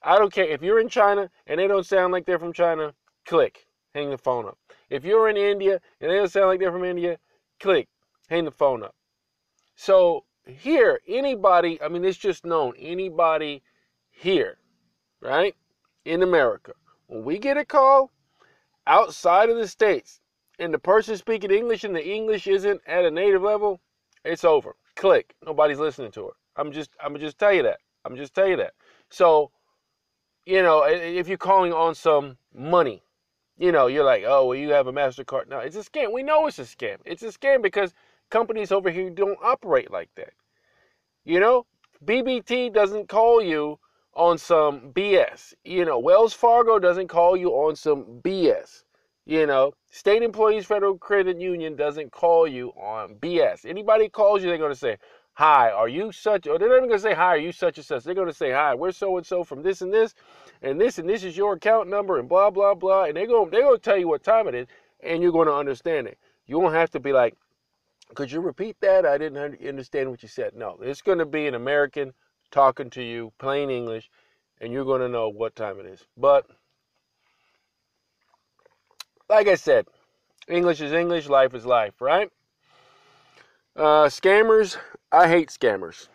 i 0.01 0.17
don't 0.17 0.33
care 0.33 0.45
if 0.45 0.61
you're 0.61 0.79
in 0.79 0.89
china 0.89 1.29
and 1.45 1.59
they 1.59 1.67
don't 1.67 1.85
sound 1.85 2.11
like 2.11 2.25
they're 2.25 2.39
from 2.39 2.53
china 2.53 2.93
click 3.25 3.67
hang 3.93 4.09
the 4.09 4.17
phone 4.17 4.45
up 4.45 4.57
if 4.89 5.03
you're 5.03 5.29
in 5.29 5.37
india 5.37 5.79
and 6.01 6.09
they 6.09 6.15
don't 6.15 6.31
sound 6.31 6.47
like 6.47 6.59
they're 6.59 6.71
from 6.71 6.83
india 6.83 7.17
click 7.59 7.87
hang 8.29 8.45
the 8.45 8.51
phone 8.51 8.83
up 8.83 8.95
so 9.75 10.23
here 10.45 10.99
anybody 11.07 11.81
i 11.81 11.87
mean 11.87 12.03
it's 12.03 12.17
just 12.17 12.45
known 12.45 12.73
anybody 12.77 13.61
here 14.09 14.57
right 15.21 15.55
in 16.05 16.23
america 16.23 16.73
when 17.07 17.23
we 17.23 17.37
get 17.37 17.57
a 17.57 17.65
call 17.65 18.11
outside 18.85 19.49
of 19.49 19.57
the 19.57 19.67
states 19.67 20.19
and 20.59 20.73
the 20.73 20.79
person 20.79 21.15
speaking 21.15 21.51
English 21.51 21.83
and 21.83 21.95
the 21.95 22.05
English 22.05 22.45
isn't 22.45 22.81
at 22.85 23.05
a 23.05 23.11
native 23.11 23.41
level, 23.41 23.79
it's 24.25 24.43
over. 24.43 24.75
Click. 24.95 25.33
Nobody's 25.45 25.79
listening 25.79 26.11
to 26.11 26.27
it. 26.27 26.33
I'm 26.57 26.71
just 26.71 26.91
I'm 27.01 27.17
just 27.17 27.39
tell 27.39 27.53
you 27.53 27.63
that. 27.63 27.79
I'm 28.03 28.17
just 28.17 28.33
tell 28.33 28.47
you 28.47 28.57
that. 28.57 28.73
So, 29.09 29.51
you 30.45 30.61
know, 30.61 30.83
if 30.83 31.27
you're 31.27 31.37
calling 31.37 31.71
on 31.71 31.95
some 31.95 32.37
money, 32.53 33.01
you 33.59 33.73
know, 33.73 33.87
you're 33.87 34.05
like, 34.05 34.23
oh, 34.25 34.47
well, 34.47 34.57
you 34.57 34.69
have 34.69 34.87
a 34.87 34.93
MasterCard. 34.93 35.49
No, 35.49 35.59
it's 35.59 35.75
a 35.75 35.83
scam. 35.83 36.13
We 36.13 36.23
know 36.23 36.47
it's 36.47 36.59
a 36.59 36.63
scam. 36.63 36.97
It's 37.05 37.23
a 37.23 37.27
scam 37.27 37.61
because 37.61 37.93
companies 38.29 38.71
over 38.71 38.89
here 38.89 39.09
don't 39.09 39.37
operate 39.43 39.91
like 39.91 40.09
that. 40.15 40.31
You 41.25 41.41
know, 41.41 41.65
BBT 42.05 42.73
doesn't 42.73 43.09
call 43.09 43.41
you 43.43 43.77
on 44.13 44.37
some 44.37 44.91
BS. 44.93 45.53
You 45.65 45.83
know, 45.83 45.99
Wells 45.99 46.33
Fargo 46.33 46.79
doesn't 46.79 47.09
call 47.09 47.35
you 47.35 47.51
on 47.51 47.75
some 47.75 48.21
BS. 48.23 48.83
You 49.25 49.45
know, 49.45 49.73
State 49.91 50.23
Employees 50.23 50.65
Federal 50.65 50.97
Credit 50.97 51.39
Union 51.39 51.75
doesn't 51.75 52.11
call 52.13 52.47
you 52.47 52.69
on 52.69 53.15
BS. 53.15 53.65
Anybody 53.65 54.07
calls 54.07 54.41
you, 54.41 54.49
they're 54.49 54.57
going 54.57 54.71
to 54.71 54.75
say, 54.75 54.97
Hi, 55.33 55.69
are 55.69 55.87
you 55.87 56.11
such, 56.11 56.47
or 56.47 56.57
they're 56.57 56.69
not 56.69 56.77
even 56.77 56.89
going 56.89 56.99
to 56.99 57.03
say, 57.03 57.13
Hi, 57.13 57.25
are 57.25 57.37
you 57.37 57.51
such 57.51 57.77
and 57.77 57.85
such? 57.85 58.03
They're 58.05 58.15
going 58.15 58.27
to 58.27 58.33
say, 58.33 58.51
Hi, 58.51 58.73
we're 58.73 58.91
so 58.91 59.17
and 59.17 59.25
so 59.25 59.43
from 59.43 59.61
this 59.61 59.81
and 59.81 59.93
this, 59.93 60.15
and 60.61 60.79
this 60.79 60.97
and 60.97 61.07
this 61.07 61.23
is 61.23 61.37
your 61.37 61.53
account 61.53 61.89
number, 61.89 62.19
and 62.19 62.27
blah, 62.27 62.49
blah, 62.49 62.73
blah. 62.73 63.05
And 63.05 63.15
they're 63.15 63.27
gonna 63.27 63.49
they're 63.49 63.63
going 63.63 63.77
to 63.77 63.81
tell 63.81 63.97
you 63.97 64.07
what 64.07 64.23
time 64.23 64.47
it 64.47 64.55
is, 64.55 64.67
and 65.01 65.21
you're 65.23 65.31
going 65.31 65.47
to 65.47 65.53
understand 65.53 66.07
it. 66.07 66.17
You 66.47 66.59
won't 66.59 66.75
have 66.75 66.91
to 66.91 66.99
be 66.99 67.13
like, 67.13 67.35
Could 68.15 68.31
you 68.31 68.41
repeat 68.41 68.77
that? 68.81 69.05
I 69.05 69.17
didn't 69.17 69.37
understand 69.65 70.09
what 70.09 70.23
you 70.23 70.29
said. 70.29 70.55
No, 70.55 70.77
it's 70.81 71.01
going 71.01 71.19
to 71.19 71.25
be 71.25 71.47
an 71.47 71.55
American 71.55 72.13
talking 72.51 72.89
to 72.91 73.03
you, 73.03 73.31
plain 73.37 73.69
English, 73.69 74.09
and 74.59 74.73
you're 74.73 74.85
going 74.85 75.01
to 75.01 75.09
know 75.09 75.29
what 75.29 75.55
time 75.55 75.79
it 75.79 75.85
is. 75.85 76.03
But, 76.17 76.45
like 79.29 79.47
I 79.47 79.55
said, 79.55 79.85
English 80.47 80.81
is 80.81 80.91
English, 80.91 81.29
life 81.29 81.53
is 81.53 81.65
life, 81.65 82.01
right? 82.01 82.31
Uh, 83.75 84.07
scammers, 84.07 84.77
I 85.11 85.27
hate 85.27 85.49
scammers. 85.49 86.07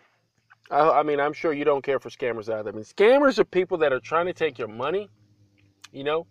I, 0.71 0.99
I, 0.99 1.03
mean, 1.03 1.19
I'm 1.19 1.33
sure 1.33 1.53
you 1.53 1.65
don't 1.65 1.83
care 1.83 1.99
for 1.99 2.09
scammers 2.09 2.53
either. 2.53 2.69
I 2.69 2.73
mean, 2.73 2.83
scammers 2.83 3.39
are 3.39 3.45
people 3.45 3.77
that 3.79 3.93
are 3.93 3.99
trying 3.99 4.25
to 4.25 4.33
take 4.33 4.57
your 4.57 4.67
money, 4.67 5.09
you 5.91 6.03
know? 6.03 6.27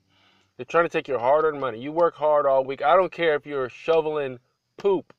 They're 0.56 0.66
trying 0.66 0.84
to 0.84 0.88
take 0.88 1.08
your 1.08 1.18
hard 1.18 1.44
earned 1.44 1.60
money. 1.60 1.80
You 1.80 1.90
work 1.90 2.14
hard 2.14 2.46
all 2.46 2.64
week. 2.64 2.82
I 2.82 2.96
don't 2.96 3.10
care 3.10 3.34
if 3.34 3.44
you're 3.44 3.68
shoveling 3.68 4.38
poop 4.76 5.12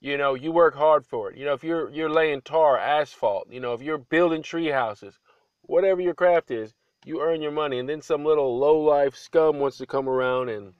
you 0.00 0.16
know, 0.16 0.34
you 0.34 0.52
work 0.52 0.74
hard 0.74 1.06
for 1.06 1.30
it. 1.30 1.38
You 1.38 1.46
know, 1.46 1.54
if 1.54 1.64
you're 1.64 1.90
you're 1.90 2.10
laying 2.10 2.42
tar, 2.42 2.78
asphalt, 2.78 3.48
you 3.50 3.60
know, 3.60 3.72
if 3.72 3.82
you're 3.82 3.98
building 3.98 4.42
tree 4.42 4.68
houses, 4.68 5.18
whatever 5.62 6.00
your 6.00 6.14
craft 6.14 6.50
is, 6.50 6.74
you 7.04 7.20
earn 7.20 7.42
your 7.42 7.52
money. 7.52 7.78
And 7.78 7.88
then 7.88 8.02
some 8.02 8.24
little 8.24 8.58
low 8.58 8.78
life 8.78 9.16
scum 9.16 9.58
wants 9.58 9.78
to 9.78 9.86
come 9.86 10.08
around 10.08 10.48
and 10.48 10.74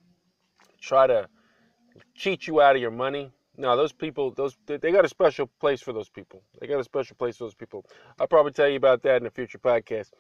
try 0.81 1.07
to 1.07 1.29
cheat 2.15 2.47
you 2.47 2.61
out 2.61 2.77
of 2.77 2.83
your 2.83 2.91
money. 2.91 3.33
No, 3.59 3.77
those 3.77 3.93
people, 3.93 4.33
those 4.33 4.57
they 4.67 4.93
got 4.93 5.05
a 5.05 5.09
special 5.09 5.51
place 5.61 5.81
for 5.81 5.93
those 5.93 6.11
people. 6.11 6.43
They 6.61 6.67
got 6.67 6.81
a 6.81 6.85
special 6.85 7.17
place 7.17 7.39
for 7.39 7.45
those 7.45 7.55
people. 7.55 7.85
I'll 8.21 8.27
probably 8.27 8.53
tell 8.53 8.69
you 8.69 8.77
about 8.77 9.03
that 9.03 9.23
in 9.23 9.27
a 9.27 9.31
future 9.31 9.59
podcast. 9.59 10.11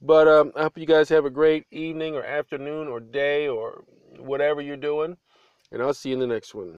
But 0.00 0.28
um, 0.28 0.52
I 0.56 0.62
hope 0.62 0.78
you 0.78 0.86
guys 0.86 1.08
have 1.08 1.24
a 1.24 1.30
great 1.30 1.66
evening 1.72 2.14
or 2.14 2.24
afternoon 2.24 2.88
or 2.88 3.00
day 3.00 3.48
or 3.48 3.84
whatever 4.18 4.60
you're 4.60 4.76
doing. 4.76 5.16
And 5.72 5.82
I'll 5.82 5.94
see 5.94 6.10
you 6.10 6.14
in 6.14 6.20
the 6.20 6.26
next 6.26 6.54
one. 6.54 6.72